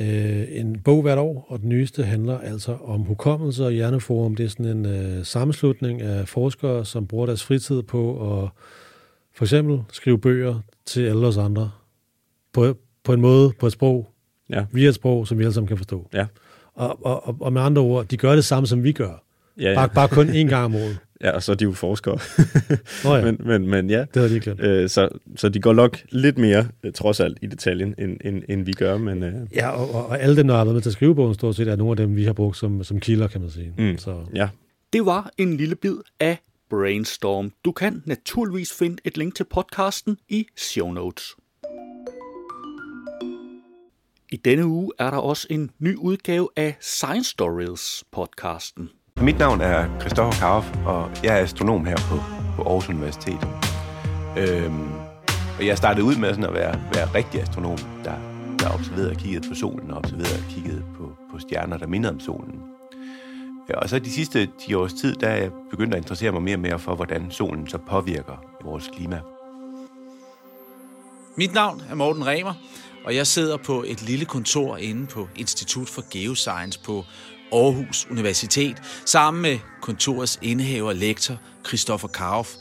øh, 0.00 0.44
en 0.50 0.80
bog 0.80 1.02
hvert 1.02 1.18
år, 1.18 1.46
og 1.48 1.60
den 1.60 1.68
nyeste 1.68 2.04
handler 2.04 2.38
altså 2.38 2.76
om 2.84 3.00
hukommelse, 3.00 3.64
og 3.64 3.72
Hjerneforum 3.72 4.34
det 4.36 4.44
er 4.44 4.48
sådan 4.48 4.66
en 4.66 4.86
øh, 4.86 5.24
sammenslutning 5.24 6.02
af 6.02 6.28
forskere, 6.28 6.84
som 6.84 7.06
bruger 7.06 7.26
deres 7.26 7.44
fritid 7.44 7.82
på 7.82 8.10
at 8.42 8.48
for 9.34 9.44
eksempel 9.44 9.80
skrive 9.92 10.18
bøger 10.18 10.60
til 10.86 11.00
alle 11.06 11.26
os 11.26 11.36
andre 11.36 11.70
på, 12.52 12.76
på 13.04 13.12
en 13.12 13.20
måde, 13.20 13.52
på 13.60 13.66
et 13.66 13.72
sprog, 13.72 14.10
Ja. 14.50 14.64
via 14.72 14.88
et 14.88 14.94
sprog, 14.94 15.26
som 15.28 15.38
vi 15.38 15.44
alle 15.44 15.54
sammen 15.54 15.68
kan 15.68 15.76
forstå. 15.76 16.08
Ja. 16.14 16.26
Og, 16.74 17.06
og, 17.06 17.36
og, 17.40 17.52
med 17.52 17.62
andre 17.62 17.82
ord, 17.82 18.06
de 18.06 18.16
gør 18.16 18.34
det 18.34 18.44
samme, 18.44 18.66
som 18.66 18.82
vi 18.84 18.92
gør. 18.92 19.24
Ja, 19.60 19.68
ja. 19.68 19.74
Bare, 19.74 19.88
bare 19.88 20.08
kun 20.08 20.28
én 20.28 20.48
gang 20.48 20.64
om 20.64 20.74
året. 20.74 20.98
Ja 21.24 21.30
og 21.30 21.42
så 21.42 21.52
er 21.52 21.56
de 21.56 21.64
jo 21.64 21.72
forskere. 21.72 22.18
Nå 23.04 23.14
ja, 23.14 23.24
men, 23.26 23.40
men, 23.44 23.68
men 23.68 23.90
ja, 23.90 24.00
det 24.00 24.08
havde 24.14 24.28
de 24.28 24.34
ikke 24.34 24.44
glemt. 24.44 24.60
Øh, 24.60 24.88
så, 24.88 25.08
så 25.36 25.48
de 25.48 25.60
går 25.60 25.72
nok 25.72 25.98
lidt 26.10 26.38
mere, 26.38 26.68
øh, 26.82 26.92
trods 26.92 27.20
alt, 27.20 27.38
i 27.42 27.46
detaljen, 27.46 27.94
end, 27.98 28.16
end, 28.24 28.42
end 28.48 28.64
vi 28.64 28.72
gør, 28.72 28.98
men 28.98 29.22
øh, 29.22 29.34
Ja, 29.54 29.70
og, 29.70 29.94
og, 29.94 30.06
og 30.06 30.20
alle 30.20 30.36
dem, 30.36 30.46
der 30.46 30.56
har 30.56 30.64
været 30.64 30.74
med 30.74 30.82
til 30.82 30.90
at 30.90 30.92
skrive 30.92 31.14
bogen, 31.14 31.34
stort 31.34 31.56
set 31.56 31.68
er 31.68 31.76
nogle 31.76 31.90
af 31.90 31.96
dem, 31.96 32.16
vi 32.16 32.24
har 32.24 32.32
brugt 32.32 32.56
som, 32.56 32.84
som 32.84 33.00
kilder, 33.00 33.28
kan 33.28 33.40
man 33.40 33.50
sige. 33.50 33.72
Mm. 33.78 33.98
Så 33.98 34.16
ja. 34.34 34.48
Det 34.92 35.06
var 35.06 35.30
en 35.38 35.56
lille 35.56 35.74
bid 35.74 35.96
af 36.20 36.38
Brainstorm. 36.70 37.52
Du 37.64 37.72
kan 37.72 38.02
naturligvis 38.06 38.72
finde 38.72 38.96
et 39.04 39.16
link 39.16 39.34
til 39.34 39.44
podcasten 39.44 40.16
i 40.28 40.46
show 40.56 40.92
notes. 40.92 41.34
I 44.32 44.36
denne 44.36 44.66
uge 44.66 44.92
er 44.98 45.10
der 45.10 45.16
også 45.16 45.46
en 45.50 45.70
ny 45.78 45.96
udgave 45.96 46.48
af 46.56 46.76
Science 46.80 47.30
Stories 47.30 48.04
podcasten. 48.12 48.90
Mit 49.20 49.38
navn 49.38 49.60
er 49.60 50.00
Christoffer 50.00 50.40
Karoff, 50.40 50.66
og 50.86 51.10
jeg 51.24 51.38
er 51.38 51.42
astronom 51.42 51.86
her 51.86 51.96
på, 51.96 52.16
på 52.56 52.62
Aarhus 52.62 52.88
Universitet. 52.88 53.48
Øhm, 54.38 54.92
og 55.58 55.66
jeg 55.66 55.78
startede 55.78 56.06
ud 56.06 56.16
med 56.16 56.28
sådan 56.28 56.44
at 56.44 56.54
være, 56.54 56.80
være 56.94 57.14
rigtig 57.14 57.42
astronom, 57.42 57.78
der, 58.04 58.14
der 58.58 58.74
observerede 58.74 59.10
og 59.10 59.16
kiggede 59.16 59.48
på 59.48 59.54
solen, 59.54 59.90
og 59.90 59.96
observerede 59.96 60.38
og 60.38 60.50
kiggede 60.50 60.84
på, 60.96 61.12
på 61.32 61.38
stjerner, 61.38 61.76
der 61.76 61.86
mindede 61.86 62.12
om 62.12 62.20
solen. 62.20 62.62
Ja, 63.68 63.78
Og 63.78 63.88
så 63.88 63.98
de 63.98 64.10
sidste 64.10 64.48
10 64.60 64.74
års 64.74 64.92
tid, 64.92 65.14
der 65.14 65.28
er 65.28 65.36
jeg 65.36 65.50
begyndt 65.70 65.94
at 65.94 65.98
interessere 65.98 66.32
mig 66.32 66.42
mere 66.42 66.56
og 66.56 66.60
mere 66.60 66.78
for, 66.78 66.94
hvordan 66.94 67.30
solen 67.30 67.68
så 67.68 67.78
påvirker 67.78 68.44
vores 68.64 68.90
klima. 68.96 69.20
Mit 71.36 71.54
navn 71.54 71.82
er 71.90 71.94
Morten 71.94 72.26
Remer, 72.26 72.54
og 73.04 73.16
jeg 73.16 73.26
sidder 73.26 73.56
på 73.56 73.84
et 73.86 74.02
lille 74.02 74.24
kontor 74.24 74.76
inde 74.76 75.06
på 75.06 75.28
Institut 75.36 75.88
for 75.88 76.04
Geoscience 76.10 76.80
på 76.84 77.04
Aarhus 77.52 78.06
Universitet, 78.10 78.82
sammen 79.06 79.42
med 79.42 79.58
kontorets 79.82 80.38
indehaver 80.42 80.88
og 80.88 80.94
lektor 80.94 81.40
Christoffer 81.66 82.08
Karof. 82.08 82.54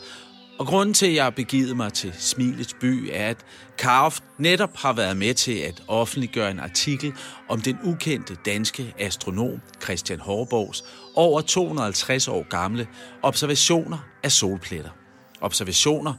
Og 0.59 0.67
grunden 0.67 0.93
til, 0.93 1.05
at 1.05 1.15
jeg 1.15 1.23
har 1.23 1.29
begivet 1.29 1.77
mig 1.77 1.93
til 1.93 2.13
Smilets 2.19 2.73
by, 2.73 3.09
er, 3.11 3.29
at 3.29 3.37
Karof 3.77 4.19
netop 4.37 4.77
har 4.77 4.93
været 4.93 5.17
med 5.17 5.33
til 5.33 5.57
at 5.57 5.83
offentliggøre 5.87 6.51
en 6.51 6.59
artikel 6.59 7.13
om 7.49 7.61
den 7.61 7.77
ukendte 7.83 8.37
danske 8.45 8.93
astronom 8.99 9.61
Christian 9.83 10.19
Horborgs 10.19 10.83
over 11.15 11.41
250 11.41 12.27
år 12.27 12.49
gamle 12.49 12.87
observationer 13.21 13.97
af 14.23 14.31
solpletter. 14.31 14.91
Observationer, 15.41 16.13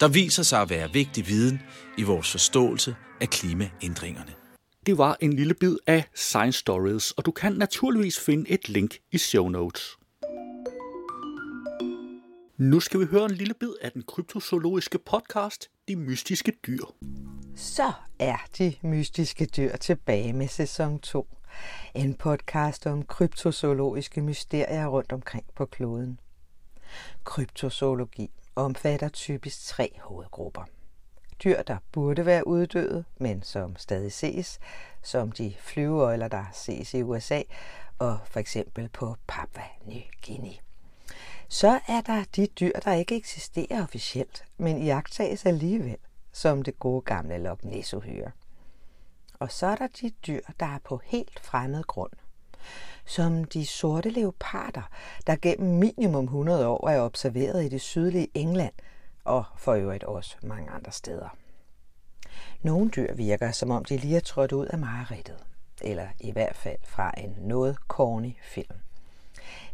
der 0.00 0.08
viser 0.08 0.42
sig 0.42 0.60
at 0.60 0.70
være 0.70 0.92
vigtig 0.92 1.28
viden 1.28 1.60
i 1.98 2.02
vores 2.02 2.30
forståelse 2.30 2.96
af 3.20 3.30
klimaændringerne. 3.30 4.32
Det 4.88 4.98
var 4.98 5.16
en 5.20 5.32
lille 5.32 5.54
bid 5.54 5.76
af 5.86 6.04
Science 6.14 6.58
Stories, 6.58 7.10
og 7.10 7.26
du 7.26 7.30
kan 7.30 7.52
naturligvis 7.52 8.20
finde 8.20 8.50
et 8.50 8.68
link 8.68 8.98
i 9.12 9.18
show 9.18 9.48
notes. 9.48 9.98
Nu 12.56 12.80
skal 12.80 13.00
vi 13.00 13.04
høre 13.04 13.24
en 13.24 13.30
lille 13.30 13.54
bid 13.54 13.72
af 13.82 13.92
den 13.92 14.02
kryptozoologiske 14.02 14.98
podcast, 14.98 15.70
De 15.88 15.96
Mystiske 15.96 16.52
Dyr. 16.66 16.84
Så 17.56 17.92
er 18.18 18.36
de 18.58 18.74
mystiske 18.82 19.46
dyr 19.46 19.76
tilbage 19.76 20.32
med 20.32 20.48
sæson 20.48 20.98
2. 20.98 21.28
En 21.94 22.14
podcast 22.14 22.86
om 22.86 23.02
kryptozoologiske 23.02 24.20
mysterier 24.20 24.86
rundt 24.86 25.12
omkring 25.12 25.44
på 25.54 25.66
kloden. 25.66 26.20
Kryptozoologi 27.24 28.30
omfatter 28.56 29.08
typisk 29.08 29.64
tre 29.64 29.90
hovedgrupper. 30.02 30.62
Dyr, 31.44 31.62
der 31.62 31.76
burde 31.92 32.26
være 32.26 32.46
uddøde, 32.46 33.04
men 33.18 33.42
som 33.42 33.76
stadig 33.76 34.12
ses, 34.12 34.58
som 35.02 35.32
de 35.32 35.54
flyveøjler, 35.58 36.28
der 36.28 36.44
ses 36.52 36.94
i 36.94 37.02
USA, 37.02 37.42
og 37.98 38.18
for 38.24 38.40
eksempel 38.40 38.88
på 38.88 39.16
Papua 39.26 39.62
Ny 39.86 40.02
Guinea. 40.26 40.52
Så 41.48 41.80
er 41.88 42.00
der 42.00 42.24
de 42.36 42.46
dyr, 42.46 42.72
der 42.84 42.92
ikke 42.92 43.16
eksisterer 43.16 43.82
officielt, 43.82 44.44
men 44.58 44.82
iagtages 44.82 45.46
alligevel, 45.46 45.96
som 46.32 46.62
det 46.62 46.78
gode 46.78 47.02
gamle 47.02 47.38
Loch 47.38 47.64
ness 47.64 47.94
Og 49.38 49.52
så 49.52 49.66
er 49.66 49.76
der 49.76 49.86
de 50.00 50.10
dyr, 50.26 50.40
der 50.60 50.66
er 50.66 50.78
på 50.84 51.00
helt 51.04 51.40
fremmed 51.40 51.84
grund, 51.84 52.12
som 53.04 53.44
de 53.44 53.66
sorte 53.66 54.10
leoparder, 54.10 54.90
der 55.26 55.36
gennem 55.36 55.78
minimum 55.78 56.24
100 56.24 56.66
år 56.66 56.88
er 56.88 57.00
observeret 57.00 57.64
i 57.64 57.68
det 57.68 57.80
sydlige 57.80 58.28
England 58.34 58.72
og 59.28 59.44
for 59.56 59.74
øvrigt 59.74 60.04
også 60.04 60.36
mange 60.42 60.70
andre 60.70 60.92
steder. 60.92 61.36
Nogle 62.62 62.90
dyr 62.90 63.14
virker, 63.14 63.52
som 63.52 63.70
om 63.70 63.84
de 63.84 63.96
lige 63.96 64.16
er 64.16 64.20
trådt 64.20 64.52
ud 64.52 64.66
af 64.66 64.78
mareridtet, 64.78 65.44
eller 65.82 66.08
i 66.20 66.30
hvert 66.30 66.56
fald 66.56 66.78
fra 66.84 67.12
en 67.16 67.36
noget 67.38 67.76
corny 67.88 68.36
film. 68.42 68.76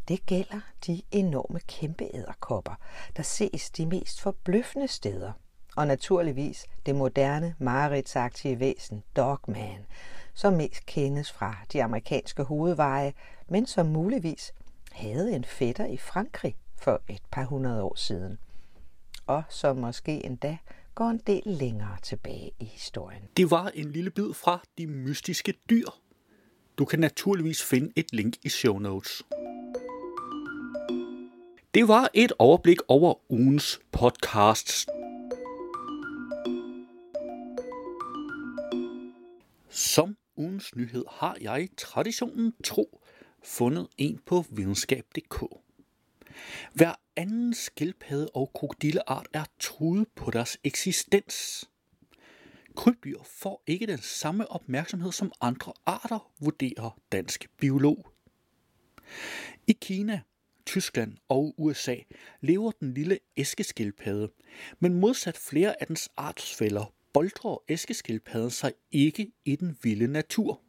Det 0.08 0.26
gælder 0.26 0.60
de 0.86 1.02
enorme 1.10 1.60
kæmpeæderkopper, 1.60 2.74
der 3.16 3.22
ses 3.22 3.70
de 3.70 3.86
mest 3.86 4.20
forbløffende 4.20 4.88
steder. 4.88 5.32
Og 5.76 5.86
naturligvis 5.86 6.66
det 6.86 6.94
moderne 6.94 7.54
mareridtsagtige 7.58 8.60
væsen 8.60 9.02
Dogman, 9.16 9.86
som 10.34 10.52
mest 10.52 10.86
kendes 10.86 11.32
fra 11.32 11.56
de 11.72 11.84
amerikanske 11.84 12.42
hovedveje, 12.42 13.12
men 13.48 13.66
som 13.66 13.86
muligvis 13.86 14.54
havde 14.92 15.32
en 15.32 15.44
fætter 15.44 15.86
i 15.86 15.96
Frankrig 15.96 16.56
for 16.76 17.00
et 17.08 17.22
par 17.30 17.44
hundrede 17.44 17.82
år 17.82 17.94
siden. 17.94 18.38
Og 19.26 19.42
som 19.48 19.76
måske 19.76 20.26
endda 20.26 20.58
går 20.94 21.08
en 21.08 21.20
del 21.26 21.42
længere 21.46 21.96
tilbage 22.02 22.50
i 22.60 22.64
historien. 22.64 23.22
Det 23.36 23.50
var 23.50 23.70
en 23.74 23.92
lille 23.92 24.10
bid 24.10 24.32
fra 24.34 24.60
De 24.78 24.86
Mystiske 24.86 25.54
Dyr. 25.70 25.88
Du 26.78 26.84
kan 26.84 26.98
naturligvis 27.00 27.62
finde 27.62 27.92
et 27.96 28.12
link 28.12 28.34
i 28.42 28.48
show 28.48 28.78
notes. 28.78 29.22
Det 31.74 31.88
var 31.88 32.10
et 32.14 32.32
overblik 32.38 32.78
over 32.88 33.14
ugens 33.32 33.80
podcasts. 33.92 34.86
Som 39.68 40.16
ugens 40.36 40.76
nyhed 40.76 41.04
har 41.10 41.36
jeg 41.40 41.68
traditionen 41.76 42.54
tro 42.64 43.00
fundet 43.44 43.88
en 43.98 44.20
på 44.26 44.44
videnskab.dk. 44.50 45.63
Hver 46.72 46.94
anden 47.16 47.54
skildpadde 47.54 48.30
og 48.34 48.50
krokodilleart 48.54 49.26
er 49.32 49.44
truet 49.58 50.08
på 50.14 50.30
deres 50.30 50.58
eksistens. 50.64 51.68
Krybdyr 52.76 53.22
får 53.24 53.62
ikke 53.66 53.86
den 53.86 53.98
samme 53.98 54.50
opmærksomhed 54.50 55.12
som 55.12 55.32
andre 55.40 55.72
arter, 55.86 56.32
vurderer 56.40 57.00
dansk 57.12 57.46
biolog. 57.58 58.06
I 59.66 59.72
Kina, 59.72 60.20
Tyskland 60.66 61.16
og 61.28 61.54
USA 61.58 61.96
lever 62.40 62.70
den 62.70 62.94
lille 62.94 63.18
æskeskildpadde, 63.36 64.30
men 64.80 64.94
modsat 64.94 65.36
flere 65.36 65.80
af 65.80 65.86
dens 65.86 66.08
artsfælder 66.16 66.94
boldrer 67.12 67.62
æskeskildpadden 67.68 68.50
sig 68.50 68.72
ikke 68.92 69.32
i 69.44 69.56
den 69.56 69.78
vilde 69.82 70.06
natur. 70.06 70.60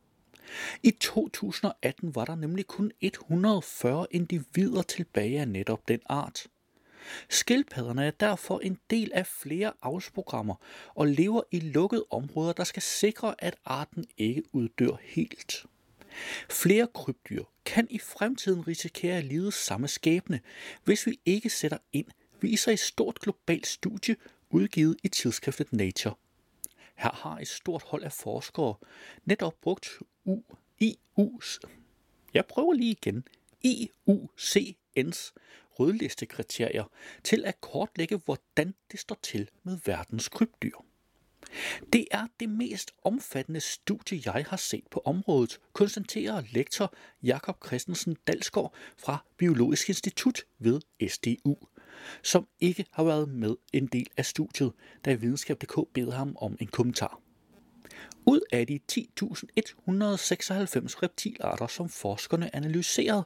I 0.84 0.92
2018 0.92 2.16
var 2.16 2.26
der 2.26 2.36
nemlig 2.36 2.68
kun 2.68 2.92
140 3.02 4.08
individer 4.12 4.82
tilbage 4.82 5.42
af 5.42 5.48
netop 5.48 5.88
den 5.88 6.00
art. 6.06 6.48
Skildpadderne 7.30 8.06
er 8.06 8.12
derfor 8.12 8.60
en 8.60 8.78
del 8.90 9.12
af 9.14 9.28
flere 9.28 9.74
avlsprogrammer 9.82 10.56
og 10.96 11.08
lever 11.08 11.42
i 11.52 11.60
lukkede 11.60 12.06
områder, 12.10 12.54
der 12.54 12.64
skal 12.64 12.82
sikre, 12.82 13.36
at 13.40 13.56
arten 13.66 14.06
ikke 14.18 14.44
uddør 14.52 14.96
helt. 15.02 15.66
Flere 16.50 16.88
krybdyr 16.94 17.44
kan 17.66 17.88
i 17.90 18.00
fremtiden 18.00 18.68
risikere 18.68 19.18
at 19.18 19.24
lide 19.24 19.52
samme 19.52 19.88
skæbne, 19.88 20.40
hvis 20.84 21.08
vi 21.08 21.20
ikke 21.26 21.50
sætter 21.50 21.78
ind, 21.94 22.08
viser 22.42 22.72
et 22.72 22.80
stort 22.80 23.20
globalt 23.20 23.68
studie 23.68 24.16
udgivet 24.50 24.98
i 25.04 25.08
tidsskriftet 25.08 25.74
Nature. 25.74 26.16
Her 26.96 27.12
har 27.12 27.38
et 27.38 27.48
stort 27.48 27.84
hold 27.84 28.04
af 28.04 28.12
forskere 28.12 28.76
netop 29.26 29.56
brugt 29.62 29.90
U, 30.26 30.42
EU's, 30.84 31.60
jeg 32.34 32.46
prøver 32.46 32.74
lige 32.74 32.92
igen, 32.92 33.28
IUCN's 33.66 35.32
rødlistekriterier 35.80 36.84
til 37.24 37.46
at 37.46 37.62
kortlægge, 37.62 38.22
hvordan 38.26 38.74
det 38.92 39.00
står 39.00 39.18
til 39.22 39.50
med 39.64 39.80
verdens 39.86 40.30
krybdyr. 40.30 40.78
Det 41.94 42.08
er 42.12 42.28
det 42.40 42.50
mest 42.50 42.92
omfattende 43.04 43.60
studie, 43.60 44.22
jeg 44.26 44.46
har 44.50 44.58
set 44.58 44.88
på 44.92 45.02
området, 45.06 45.60
konstaterer 45.74 46.44
lektor 46.52 46.94
Jakob 47.24 47.66
Christensen 47.66 48.18
Dalsgaard 48.28 48.74
fra 48.98 49.26
Biologisk 49.38 49.90
Institut 49.90 50.42
ved 50.60 50.82
SDU, 51.10 51.56
som 52.24 52.48
ikke 52.60 52.86
har 52.92 53.04
været 53.04 53.30
med 53.30 53.56
en 53.74 53.86
del 53.88 54.08
af 54.18 54.26
studiet, 54.26 54.72
da 55.06 55.14
videnskab.dk 55.14 55.94
beder 55.94 56.12
ham 56.12 56.36
om 56.40 56.58
en 56.60 56.68
kommentar. 56.68 57.20
Ud 58.26 58.42
af 58.52 58.68
de 58.68 58.80
10.196 58.92 59.00
reptilarter, 61.04 61.68
som 61.68 61.90
forskerne 61.90 62.56
analyserede, 62.56 63.24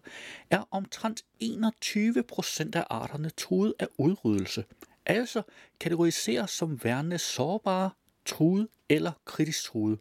er 0.50 0.68
omtrent 0.72 1.24
21 1.40 2.24
procent 2.24 2.76
af 2.76 2.86
arterne 2.90 3.30
truet 3.30 3.74
af 3.80 3.88
udryddelse, 3.98 4.66
altså 5.06 5.42
kategoriseres 5.80 6.52
som 6.52 6.84
værende 6.84 7.18
sårbare, 7.18 7.90
truet 8.26 8.68
eller 8.90 9.12
kritisk 9.26 9.64
truet. 9.64 10.00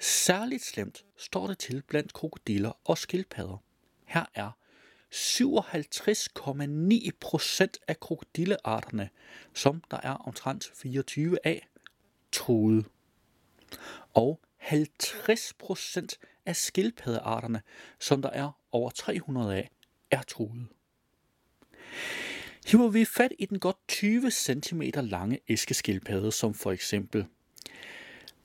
Særligt 0.00 0.64
slemt 0.64 1.04
står 1.16 1.46
det 1.46 1.58
til 1.58 1.82
blandt 1.88 2.12
krokodiller 2.12 2.72
og 2.84 2.98
skildpadder. 2.98 3.62
Her 4.04 4.24
er 4.34 4.50
57,9 5.14 7.10
procent 7.20 7.78
af 7.88 8.00
krokodillearterne, 8.00 9.10
som 9.54 9.82
der 9.90 10.00
er 10.02 10.12
omtrent 10.12 10.72
24 10.74 11.38
af, 11.46 11.68
truet. 12.32 12.86
Og 14.14 14.40
50 14.56 15.52
procent 15.58 16.18
af 16.46 16.56
skildpaddearterne, 16.56 17.62
som 18.00 18.22
der 18.22 18.30
er 18.30 18.50
over 18.72 18.90
300 18.90 19.56
af, 19.56 19.70
er 20.10 20.22
truet. 20.22 20.66
Hiver 22.66 22.88
vi 22.88 23.04
fat 23.04 23.32
i 23.38 23.46
den 23.46 23.58
godt 23.58 23.76
20 23.88 24.30
cm 24.30 24.82
lange 24.94 25.40
æskeskildpadde, 25.48 26.32
som 26.32 26.54
for 26.54 26.72
eksempel, 26.72 27.26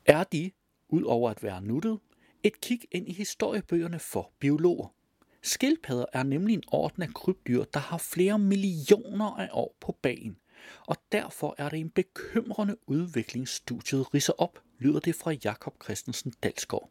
er 0.06 0.24
de, 0.24 0.52
ud 0.90 1.04
over 1.04 1.30
at 1.30 1.44
være 1.44 1.62
nuttet, 1.62 2.00
et 2.44 2.62
kig 2.62 2.82
ind 2.92 3.10
i 3.10 3.14
historiebøgerne 3.14 4.00
for 4.00 4.32
biologer. 4.40 4.99
Skildpadder 5.42 6.06
er 6.14 6.24
nemlig 6.24 6.54
en 6.54 6.64
orden 6.68 7.04
af 7.04 7.14
krybdyr, 7.14 7.64
der 7.64 7.80
har 7.80 7.98
flere 7.98 8.40
millioner 8.40 9.38
af 9.38 9.50
år 9.52 9.76
på 9.80 9.98
bagen, 10.02 10.38
og 10.88 10.96
derfor 11.12 11.56
er 11.58 11.70
det 11.70 11.80
en 11.80 11.90
bekymrende 11.90 12.76
udvikling, 12.88 13.48
studiet 13.48 14.14
riser 14.14 14.34
op, 14.38 14.64
lyder 14.80 15.00
det 15.00 15.16
fra 15.16 15.32
Jakob 15.44 15.84
Christensen 15.84 16.34
Dalsgaard. 16.44 16.90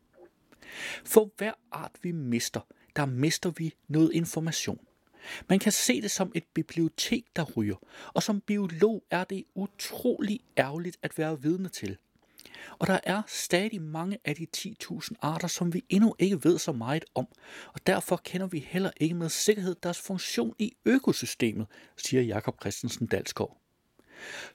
For 1.05 1.31
hver 1.37 1.53
art 1.73 1.93
vi 2.03 2.13
mister, 2.13 2.61
der 2.97 3.07
mister 3.07 3.51
vi 3.51 3.75
noget 3.89 4.13
information. 4.13 4.81
Man 5.49 5.59
kan 5.59 5.73
se 5.73 6.03
det 6.03 6.11
som 6.11 6.33
et 6.35 6.45
bibliotek, 6.55 7.25
der 7.37 7.45
ryger, 7.45 7.77
og 8.15 8.23
som 8.23 8.41
biolog 8.41 9.05
er 9.11 9.25
det 9.25 9.45
utrolig 9.55 10.41
ærgerligt 10.59 10.99
at 11.03 11.19
være 11.19 11.43
vidne 11.43 11.69
til. 11.69 11.97
Og 12.79 12.87
der 12.87 13.01
er 13.05 13.23
stadig 13.27 13.83
mange 13.83 14.19
af 14.25 14.35
de 14.37 14.47
10.000 14.57 15.09
arter, 15.21 15.49
som 15.49 15.75
vi 15.75 15.85
endnu 15.89 16.15
ikke 16.19 16.45
ved 16.45 16.59
så 16.59 16.73
meget 16.73 17.05
om, 17.15 17.27
og 17.75 17.87
derfor 17.87 18.17
kender 18.17 18.47
vi 18.47 18.59
heller 18.59 18.91
ikke 18.97 19.15
med 19.15 19.29
sikkerhed 19.29 19.77
deres 19.83 19.99
funktion 20.01 20.55
i 20.59 20.77
økosystemet, 20.85 21.67
siger 21.97 22.23
Jakob 22.23 22.61
Christensen 22.61 23.07
Dalsgaard. 23.07 23.61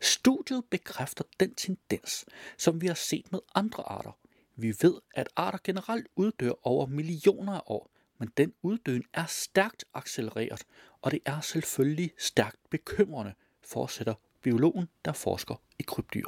Studiet 0.01 0.63
bekræfter 0.71 1.23
den 1.39 1.55
tendens, 1.55 2.25
som 2.57 2.81
vi 2.81 2.87
har 2.87 2.93
set 2.93 3.31
med 3.31 3.39
andre 3.55 3.83
arter. 3.83 4.17
Vi 4.55 4.75
ved, 4.81 4.93
at 5.15 5.29
arter 5.35 5.59
generelt 5.63 6.07
uddør 6.15 6.67
over 6.67 6.85
millioner 6.85 7.53
af 7.53 7.61
år, 7.65 7.91
men 8.19 8.31
den 8.37 8.53
uddøen 8.61 9.03
er 9.13 9.25
stærkt 9.25 9.85
accelereret, 9.93 10.63
og 11.01 11.11
det 11.11 11.19
er 11.25 11.41
selvfølgelig 11.41 12.11
stærkt 12.17 12.69
bekymrende, 12.69 13.33
fortsætter 13.63 14.13
biologen, 14.41 14.87
der 15.05 15.13
forsker 15.13 15.55
i 15.79 15.83
krybdyr. 15.83 16.27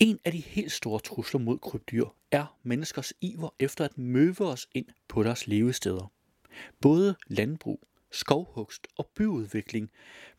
En 0.00 0.18
af 0.24 0.32
de 0.32 0.38
helt 0.38 0.72
store 0.72 1.00
trusler 1.00 1.40
mod 1.40 1.58
krybdyr 1.58 2.04
er 2.30 2.58
menneskers 2.62 3.12
iver 3.20 3.48
efter 3.58 3.84
at 3.84 3.98
møve 3.98 4.40
os 4.40 4.68
ind 4.74 4.86
på 5.08 5.22
deres 5.22 5.46
levesteder. 5.46 6.12
Både 6.80 7.16
landbrug, 7.26 7.88
skovhugst 8.10 8.86
og 8.96 9.10
byudvikling 9.14 9.90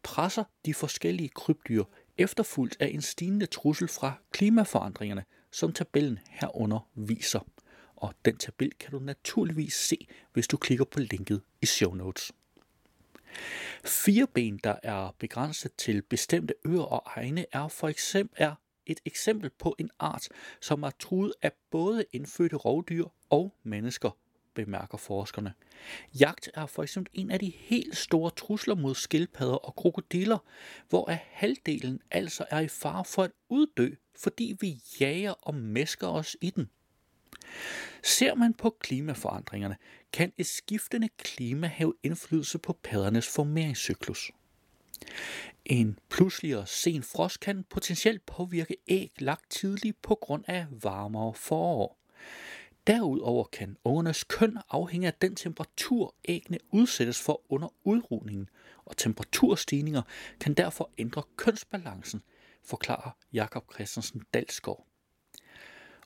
presser 0.03 0.43
de 0.65 0.73
forskellige 0.73 1.29
krybdyr 1.29 1.83
efterfulgt 2.17 2.77
af 2.79 2.87
en 2.87 3.01
stigende 3.01 3.45
trussel 3.45 3.87
fra 3.87 4.13
klimaforandringerne, 4.31 5.23
som 5.51 5.73
tabellen 5.73 6.19
herunder 6.29 6.89
viser. 6.95 7.39
Og 7.95 8.13
den 8.25 8.37
tabel 8.37 8.71
kan 8.79 8.91
du 8.91 8.99
naturligvis 8.99 9.73
se, 9.73 10.07
hvis 10.33 10.47
du 10.47 10.57
klikker 10.57 10.85
på 10.85 10.99
linket 10.99 11.41
i 11.61 11.65
show 11.65 11.93
notes. 11.93 12.31
Fire 13.85 14.27
ben, 14.33 14.59
der 14.63 14.75
er 14.83 15.15
begrænset 15.19 15.71
til 15.77 16.01
bestemte 16.01 16.53
øer 16.65 16.81
og 16.81 17.03
egne, 17.05 17.45
er 17.51 17.67
for 17.67 17.87
eksempel 17.87 18.35
er 18.37 18.55
et 18.85 18.99
eksempel 19.05 19.49
på 19.49 19.75
en 19.79 19.89
art, 19.99 20.27
som 20.61 20.83
er 20.83 20.89
truet 20.89 21.33
af 21.41 21.51
både 21.71 22.05
indfødte 22.13 22.55
rovdyr 22.55 23.05
og 23.29 23.55
mennesker, 23.63 24.17
bemærker 24.53 24.97
forskerne. 24.97 25.53
Jagt 26.19 26.49
er 26.53 26.65
for 26.65 26.83
eksempel 26.83 27.11
en 27.13 27.31
af 27.31 27.39
de 27.39 27.53
helt 27.55 27.97
store 27.97 28.31
trusler 28.31 28.75
mod 28.75 28.95
skildpadder 28.95 29.55
og 29.55 29.75
krokodiller, 29.75 30.37
hvor 30.89 31.09
af 31.09 31.25
halvdelen 31.31 32.01
altså 32.11 32.45
er 32.49 32.59
i 32.59 32.67
fare 32.67 33.05
for 33.05 33.23
at 33.23 33.31
uddø, 33.49 33.89
fordi 34.15 34.55
vi 34.59 34.81
jager 34.99 35.31
og 35.31 35.55
mæsker 35.55 36.07
os 36.07 36.37
i 36.41 36.49
den. 36.49 36.69
Ser 38.03 38.35
man 38.35 38.53
på 38.53 38.77
klimaforandringerne, 38.79 39.77
kan 40.13 40.33
et 40.37 40.45
skiftende 40.45 41.09
klima 41.17 41.67
have 41.67 41.93
indflydelse 42.03 42.59
på 42.59 42.79
paddernes 42.83 43.27
formeringscyklus. 43.27 44.31
En 45.71 45.99
pludselig 46.09 46.57
og 46.57 46.67
sen 46.67 47.03
frost 47.03 47.39
kan 47.39 47.63
potentielt 47.69 48.25
påvirke 48.25 48.77
æg 48.87 49.11
lagt 49.19 49.51
tidligt 49.51 50.01
på 50.01 50.15
grund 50.15 50.43
af 50.47 50.65
varmere 50.71 51.33
forår. 51.33 51.97
Derudover 52.87 53.45
kan 53.45 53.77
ungernes 53.83 54.23
køn 54.23 54.57
afhænge 54.69 55.07
af 55.07 55.13
den 55.13 55.35
temperatur, 55.35 56.15
æggene 56.25 56.57
udsættes 56.71 57.21
for 57.21 57.41
under 57.49 57.67
udrugningen, 57.83 58.49
og 58.85 58.97
temperaturstigninger 58.97 60.01
kan 60.39 60.53
derfor 60.53 60.89
ændre 60.97 61.23
kønsbalancen, 61.35 62.21
forklarer 62.63 63.11
Jakob 63.33 63.73
Christensen 63.73 64.21
Dalsgaard. 64.33 64.87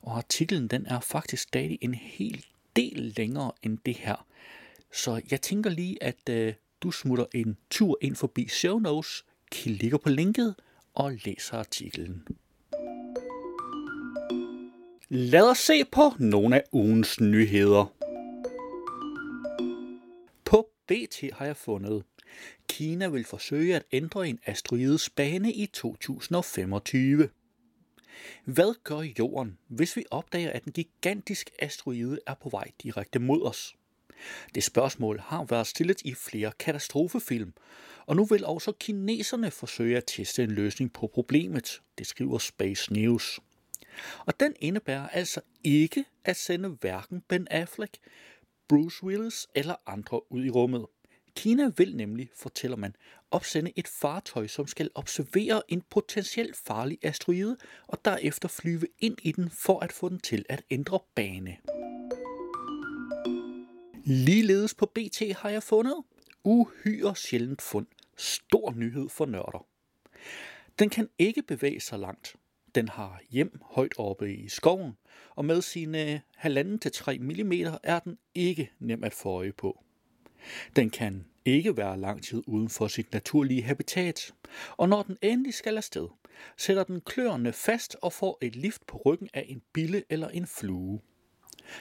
Og 0.02 0.16
artiklen 0.16 0.68
den 0.68 0.86
er 0.86 1.00
faktisk 1.00 1.42
stadig 1.42 1.78
en 1.80 1.94
hel 1.94 2.44
del 2.76 3.12
længere 3.16 3.52
end 3.62 3.78
det 3.86 3.96
her. 3.96 4.26
Så 4.92 5.22
jeg 5.30 5.40
tænker 5.42 5.70
lige, 5.70 6.02
at 6.02 6.28
øh, 6.30 6.54
du 6.80 6.90
smutter 6.90 7.26
en 7.34 7.56
tur 7.70 7.98
ind 8.00 8.16
forbi 8.16 8.48
show 8.48 8.78
notes, 8.78 9.24
klikker 9.50 9.98
på 9.98 10.08
linket 10.08 10.54
og 10.94 11.12
læser 11.24 11.58
artiklen. 11.58 12.26
Lad 15.08 15.50
os 15.50 15.58
se 15.58 15.84
på 15.84 16.12
nogle 16.18 16.56
af 16.56 16.64
ugens 16.72 17.20
nyheder. 17.20 17.94
På 20.44 20.68
BT 20.86 21.24
har 21.32 21.46
jeg 21.46 21.56
fundet, 21.56 22.04
Kina 22.68 23.08
vil 23.08 23.24
forsøge 23.24 23.76
at 23.76 23.82
ændre 23.92 24.28
en 24.28 24.38
asteroides 24.46 25.10
bane 25.10 25.52
i 25.52 25.66
2025. 25.66 27.28
Hvad 28.44 28.74
gør 28.84 29.00
jorden, 29.18 29.58
hvis 29.68 29.96
vi 29.96 30.04
opdager, 30.10 30.50
at 30.50 30.64
en 30.64 30.72
gigantisk 30.72 31.50
asteroide 31.58 32.18
er 32.26 32.34
på 32.34 32.48
vej 32.48 32.70
direkte 32.82 33.18
mod 33.18 33.42
os? 33.42 33.76
Det 34.54 34.64
spørgsmål 34.64 35.20
har 35.20 35.44
været 35.44 35.66
stillet 35.66 36.02
i 36.02 36.14
flere 36.14 36.52
katastrofefilm, 36.58 37.52
og 38.06 38.16
nu 38.16 38.24
vil 38.24 38.44
også 38.44 38.72
kineserne 38.72 39.50
forsøge 39.50 39.96
at 39.96 40.04
teste 40.06 40.42
en 40.44 40.50
løsning 40.50 40.92
på 40.92 41.06
problemet, 41.06 41.82
det 41.98 42.06
skriver 42.06 42.38
Space 42.38 42.92
News. 42.92 43.40
Og 44.18 44.40
den 44.40 44.54
indebærer 44.60 45.08
altså 45.08 45.40
ikke 45.64 46.04
at 46.24 46.36
sende 46.36 46.68
hverken 46.68 47.20
Ben 47.28 47.48
Affleck, 47.50 47.96
Bruce 48.68 49.04
Willis 49.04 49.46
eller 49.54 49.74
andre 49.86 50.32
ud 50.32 50.44
i 50.44 50.50
rummet. 50.50 50.86
Kina 51.36 51.70
vil 51.76 51.96
nemlig, 51.96 52.30
fortæller 52.36 52.76
man, 52.76 52.94
opsende 53.30 53.72
et 53.76 53.88
fartøj, 53.88 54.46
som 54.46 54.66
skal 54.66 54.90
observere 54.94 55.62
en 55.68 55.82
potentielt 55.90 56.56
farlig 56.56 56.98
asteroide, 57.02 57.56
og 57.86 58.04
derefter 58.04 58.48
flyve 58.48 58.86
ind 58.98 59.16
i 59.22 59.32
den 59.32 59.50
for 59.50 59.80
at 59.80 59.92
få 59.92 60.08
den 60.08 60.18
til 60.18 60.44
at 60.48 60.62
ændre 60.70 61.00
bane. 61.14 61.56
Ligeledes 64.04 64.74
på 64.74 64.86
BT 64.86 65.22
har 65.36 65.50
jeg 65.50 65.62
fundet, 65.62 65.96
uhyre 66.44 67.16
sjældent 67.16 67.62
fund. 67.62 67.86
Stor 68.16 68.72
nyhed 68.76 69.08
for 69.08 69.26
nørder. 69.26 69.66
Den 70.78 70.90
kan 70.90 71.08
ikke 71.18 71.42
bevæge 71.42 71.80
sig 71.80 71.98
langt. 71.98 72.36
Den 72.74 72.88
har 72.88 73.20
hjem 73.30 73.60
højt 73.62 73.92
oppe 73.98 74.34
i 74.34 74.48
skoven, 74.48 74.96
og 75.34 75.44
med 75.44 75.62
sine 75.62 76.22
1,5-3 76.36 77.18
mm 77.18 77.52
er 77.82 77.98
den 78.04 78.18
ikke 78.34 78.70
nem 78.78 79.04
at 79.04 79.14
få 79.14 79.28
øje 79.28 79.52
på. 79.52 79.82
Den 80.76 80.90
kan 80.90 81.26
ikke 81.44 81.76
være 81.76 82.00
lang 82.00 82.22
tid 82.22 82.42
uden 82.46 82.68
for 82.68 82.88
sit 82.88 83.12
naturlige 83.12 83.62
habitat, 83.62 84.34
og 84.76 84.88
når 84.88 85.02
den 85.02 85.16
endelig 85.22 85.54
skal 85.54 85.76
afsted, 85.76 86.08
sætter 86.56 86.84
den 86.84 87.00
kløerne 87.00 87.52
fast 87.52 87.96
og 88.02 88.12
får 88.12 88.38
et 88.42 88.56
lift 88.56 88.86
på 88.86 89.02
ryggen 89.04 89.28
af 89.34 89.44
en 89.48 89.62
bille 89.72 90.02
eller 90.10 90.28
en 90.28 90.46
flue. 90.46 91.00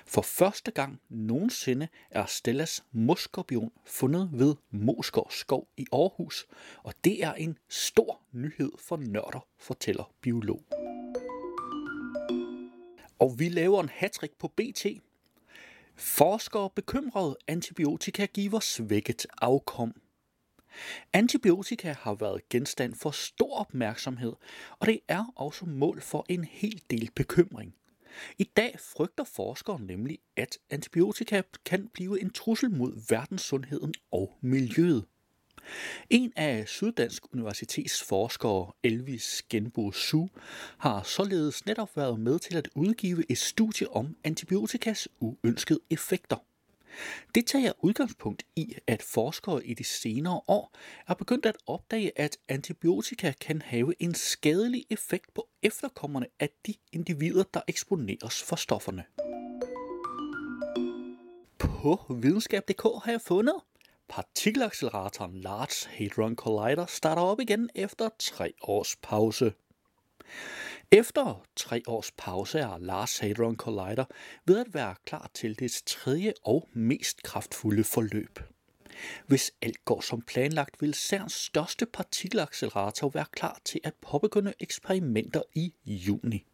For 0.05 0.21
første 0.21 0.71
gang 0.71 1.01
nogensinde 1.09 1.87
er 2.09 2.25
Stellas 2.25 2.83
moskorpion 2.91 3.71
fundet 3.85 4.29
ved 4.33 4.55
Moskov 4.71 5.31
skov 5.31 5.67
i 5.77 5.85
Aarhus, 5.91 6.47
og 6.83 6.93
det 7.03 7.23
er 7.23 7.33
en 7.33 7.57
stor 7.69 8.21
nyhed 8.31 8.71
for 8.79 8.97
nørder, 8.97 9.47
fortæller 9.57 10.13
biolog. 10.21 10.63
Og 13.19 13.39
vi 13.39 13.49
laver 13.49 13.83
en 13.83 13.89
hattrick 13.89 14.37
på 14.39 14.47
BT. 14.47 14.85
Forskere 15.95 16.69
bekymrede 16.69 17.37
antibiotika 17.47 18.25
giver 18.25 18.59
svækket 18.59 19.25
afkom. 19.41 19.93
Antibiotika 21.13 21.95
har 21.99 22.15
været 22.15 22.49
genstand 22.49 22.95
for 22.95 23.11
stor 23.11 23.59
opmærksomhed, 23.59 24.33
og 24.79 24.87
det 24.87 24.99
er 25.07 25.33
også 25.35 25.65
mål 25.65 26.01
for 26.01 26.25
en 26.29 26.43
hel 26.43 26.81
del 26.89 27.09
bekymring. 27.15 27.75
I 28.37 28.43
dag 28.43 28.75
frygter 28.79 29.23
forskere 29.23 29.81
nemlig, 29.81 30.19
at 30.35 30.57
antibiotika 30.69 31.41
kan 31.65 31.89
blive 31.93 32.21
en 32.21 32.29
trussel 32.29 32.71
mod 32.71 33.07
verdenssundheden 33.09 33.93
og 34.11 34.37
miljøet. 34.41 35.05
En 36.09 36.33
af 36.35 36.67
Syddansk 36.67 37.33
Universitets 37.33 38.03
forskere, 38.03 38.71
Elvis 38.83 39.43
Genbo 39.49 39.91
Su, 39.91 40.27
har 40.77 41.03
således 41.03 41.65
netop 41.65 41.97
været 41.97 42.19
med 42.19 42.39
til 42.39 42.57
at 42.57 42.69
udgive 42.75 43.31
et 43.31 43.37
studie 43.37 43.91
om 43.91 44.17
antibiotikas 44.23 45.07
uønskede 45.19 45.79
effekter. 45.89 46.37
Det 47.35 47.47
tager 47.47 47.71
udgangspunkt 47.79 48.43
i, 48.55 48.75
at 48.87 49.03
forskere 49.03 49.65
i 49.65 49.73
de 49.73 49.83
senere 49.83 50.41
år 50.47 50.75
er 51.07 51.13
begyndt 51.13 51.45
at 51.45 51.57
opdage, 51.67 52.19
at 52.19 52.37
antibiotika 52.49 53.33
kan 53.41 53.61
have 53.61 53.93
en 53.99 54.13
skadelig 54.13 54.85
effekt 54.89 55.33
på 55.33 55.47
efterkommerne 55.63 56.25
af 56.39 56.49
de 56.67 56.73
individer, 56.91 57.43
der 57.53 57.61
eksponeres 57.67 58.43
for 58.43 58.55
stofferne. 58.55 59.03
På 61.59 62.15
videnskab.dk 62.21 62.83
har 62.83 63.11
jeg 63.11 63.21
fundet, 63.21 63.55
partikelacceleratoren 64.09 65.41
Large 65.41 65.89
Hadron 65.89 66.35
Collider 66.35 66.85
starter 66.85 67.21
op 67.21 67.39
igen 67.39 67.69
efter 67.75 68.09
tre 68.19 68.53
års 68.61 68.95
pause. 68.95 69.53
Efter 70.91 71.45
tre 71.55 71.81
års 71.87 72.11
pause 72.11 72.59
er 72.59 72.77
Large 72.77 73.27
Hadron 73.27 73.55
Collider 73.55 74.05
ved 74.45 74.59
at 74.59 74.73
være 74.73 74.95
klar 75.05 75.29
til 75.33 75.59
dets 75.59 75.81
tredje 75.81 76.33
og 76.43 76.69
mest 76.73 77.23
kraftfulde 77.23 77.83
forløb. 77.83 78.39
Hvis 79.27 79.51
alt 79.61 79.85
går 79.85 80.01
som 80.01 80.21
planlagt, 80.21 80.81
vil 80.81 80.93
CERNs 80.93 81.33
største 81.33 81.85
partikelaccelerator 81.85 83.09
være 83.09 83.25
klar 83.31 83.59
til 83.65 83.81
at 83.83 83.93
påbegynde 84.01 84.53
eksperimenter 84.59 85.41
i 85.53 85.73
juni. 85.85 86.45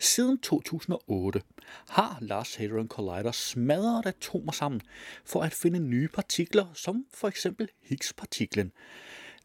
Siden 0.00 0.38
2008 0.38 1.42
har 1.88 2.18
Large 2.20 2.58
Hadron 2.58 2.88
Collider 2.88 3.32
smadret 3.32 4.06
atomer 4.06 4.52
sammen 4.52 4.80
for 5.24 5.42
at 5.42 5.52
finde 5.52 5.78
nye 5.78 6.08
partikler, 6.08 6.66
som 6.74 7.06
for 7.14 7.28
eksempel 7.28 7.68
Higgs-partiklen, 7.82 8.72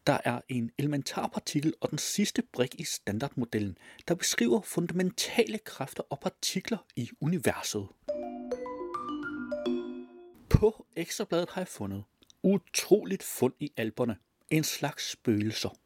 der 0.06 0.18
er 0.24 0.40
en 0.48 0.70
elementarpartikel 0.78 1.74
og 1.80 1.90
den 1.90 1.98
sidste 1.98 2.42
brik 2.52 2.74
i 2.80 2.84
standardmodellen, 2.84 3.78
der 4.08 4.14
beskriver 4.14 4.60
fundamentale 4.60 5.58
kræfter 5.58 6.02
og 6.10 6.20
partikler 6.20 6.78
i 6.96 7.10
universet. 7.20 7.88
På 10.48 10.86
ekstrabladet 10.96 11.50
har 11.50 11.60
jeg 11.60 11.68
fundet 11.68 12.04
utroligt 12.42 13.22
fund 13.22 13.54
i 13.60 13.72
alberne. 13.76 14.16
En 14.50 14.64
slags 14.64 15.10
spøgelser. 15.10 15.78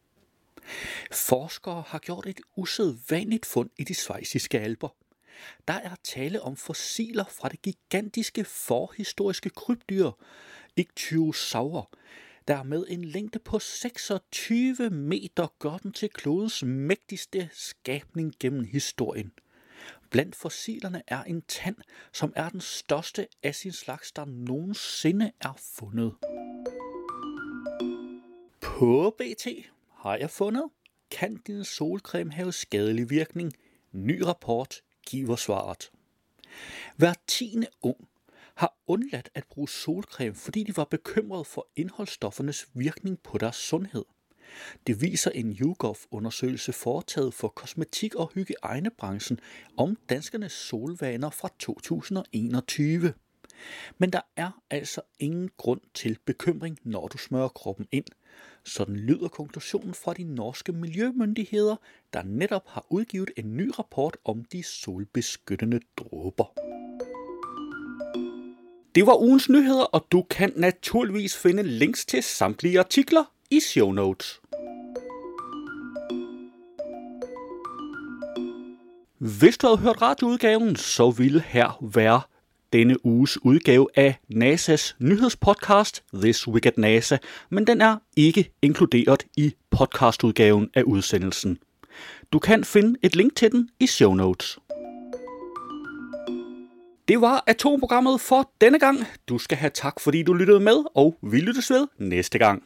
Forskere 1.11 1.83
har 1.87 1.99
gjort 1.99 2.25
et 2.25 2.39
usædvanligt 2.55 3.45
fund 3.45 3.69
i 3.77 3.83
de 3.83 3.95
svejsiske 3.95 4.59
alber. 4.59 4.89
Der 5.67 5.73
er 5.73 5.95
tale 6.03 6.41
om 6.41 6.55
fossiler 6.55 7.23
fra 7.23 7.49
det 7.49 7.61
gigantiske 7.61 8.45
forhistoriske 8.45 9.49
krybdyr, 9.49 10.11
Ichthyosaur, 10.75 11.91
der 12.47 12.63
med 12.63 12.85
en 12.89 13.05
længde 13.05 13.39
på 13.39 13.59
26 13.59 14.89
meter 14.89 15.47
gør 15.59 15.77
den 15.77 15.93
til 15.93 16.09
klodens 16.09 16.63
mægtigste 16.63 17.49
skabning 17.53 18.33
gennem 18.39 18.63
historien. 18.63 19.31
Blandt 20.09 20.35
fossilerne 20.35 21.01
er 21.07 21.23
en 21.23 21.41
tand, 21.41 21.75
som 22.13 22.33
er 22.35 22.49
den 22.49 22.61
største 22.61 23.27
af 23.43 23.55
sin 23.55 23.71
slags, 23.71 24.11
der 24.11 24.25
nogensinde 24.25 25.31
er 25.41 25.59
fundet. 25.75 26.13
På 28.61 29.15
BT 29.17 29.47
har 29.91 30.15
jeg 30.15 30.29
fundet, 30.29 30.63
kan 31.11 31.35
din 31.47 31.63
solcreme 31.63 32.31
have 32.31 32.51
skadelig 32.51 33.09
virkning? 33.09 33.53
Ny 33.91 34.21
rapport 34.21 34.81
giver 35.07 35.35
svaret. 35.35 35.91
Hver 36.97 37.13
tiende 37.27 37.67
ung 37.81 38.07
har 38.55 38.77
undladt 38.87 39.29
at 39.33 39.43
bruge 39.49 39.69
solcreme, 39.69 40.35
fordi 40.35 40.63
de 40.63 40.77
var 40.77 40.83
bekymrede 40.83 41.45
for 41.45 41.67
indholdsstoffernes 41.75 42.67
virkning 42.73 43.19
på 43.19 43.37
deres 43.37 43.55
sundhed. 43.55 44.05
Det 44.87 45.01
viser 45.01 45.31
en 45.31 45.51
YouGov-undersøgelse 45.61 46.73
foretaget 46.73 47.33
for 47.33 47.47
kosmetik- 47.47 48.15
og 48.15 48.31
hygiejnebranchen 48.33 49.39
om 49.77 49.97
danskernes 50.09 50.51
solvaner 50.51 51.29
fra 51.29 51.49
2021. 51.59 53.13
Men 53.97 54.09
der 54.09 54.21
er 54.35 54.61
altså 54.69 55.01
ingen 55.19 55.49
grund 55.57 55.81
til 55.93 56.17
bekymring, 56.25 56.79
når 56.83 57.07
du 57.07 57.17
smører 57.17 57.47
kroppen 57.47 57.87
ind. 57.91 58.05
Sådan 58.63 58.95
lyder 58.95 59.27
konklusionen 59.27 59.93
fra 59.93 60.13
de 60.13 60.23
norske 60.23 60.71
miljømyndigheder, 60.71 61.75
der 62.13 62.23
netop 62.23 62.63
har 62.67 62.85
udgivet 62.89 63.31
en 63.37 63.57
ny 63.57 63.71
rapport 63.79 64.17
om 64.25 64.45
de 64.45 64.63
solbeskyttende 64.63 65.79
dråber. 65.97 66.84
Det 68.95 69.05
var 69.05 69.21
ugens 69.21 69.49
nyheder, 69.49 69.83
og 69.83 70.05
du 70.11 70.21
kan 70.29 70.53
naturligvis 70.55 71.37
finde 71.37 71.63
links 71.63 72.05
til 72.05 72.23
samtlige 72.23 72.79
artikler 72.79 73.23
i 73.51 73.59
show 73.59 73.91
notes. 73.91 74.41
Hvis 79.17 79.57
du 79.57 79.67
havde 79.67 79.79
hørt 79.79 80.01
radioudgaven, 80.01 80.75
så 80.75 81.11
ville 81.11 81.41
her 81.41 81.83
være 81.93 82.21
denne 82.73 83.05
uges 83.05 83.45
udgave 83.45 83.87
af 83.95 84.19
NASA's 84.33 84.95
nyhedspodcast 84.99 86.03
This 86.13 86.47
Week 86.47 86.65
at 86.65 86.77
NASA, 86.77 87.17
men 87.49 87.67
den 87.67 87.81
er 87.81 87.97
ikke 88.17 88.51
inkluderet 88.61 89.25
i 89.37 89.53
podcastudgaven 89.69 90.69
af 90.73 90.83
udsendelsen. 90.83 91.57
Du 92.31 92.39
kan 92.39 92.63
finde 92.63 92.99
et 93.01 93.15
link 93.15 93.35
til 93.35 93.51
den 93.51 93.69
i 93.79 93.87
show 93.87 94.13
notes. 94.13 94.59
Det 97.07 97.21
var 97.21 97.43
atomprogrammet 97.47 98.21
for 98.21 98.51
denne 98.61 98.79
gang. 98.79 98.97
Du 99.29 99.37
skal 99.37 99.57
have 99.57 99.69
tak, 99.69 99.99
fordi 99.99 100.23
du 100.23 100.33
lyttede 100.33 100.59
med, 100.59 100.83
og 100.95 101.17
vi 101.21 101.39
lyttes 101.39 101.71
ved 101.71 101.87
næste 101.97 102.39
gang. 102.39 102.63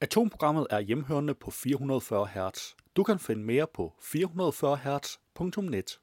Atomprogrammet 0.00 0.66
er 0.70 0.80
hjemhørende 0.80 1.34
på 1.34 1.50
440 1.50 2.26
Hz. 2.26 2.74
Du 2.96 3.02
kan 3.02 3.18
finde 3.18 3.44
mere 3.44 3.66
på 3.74 3.92
440 4.02 4.76
Hz.net. 4.76 5.98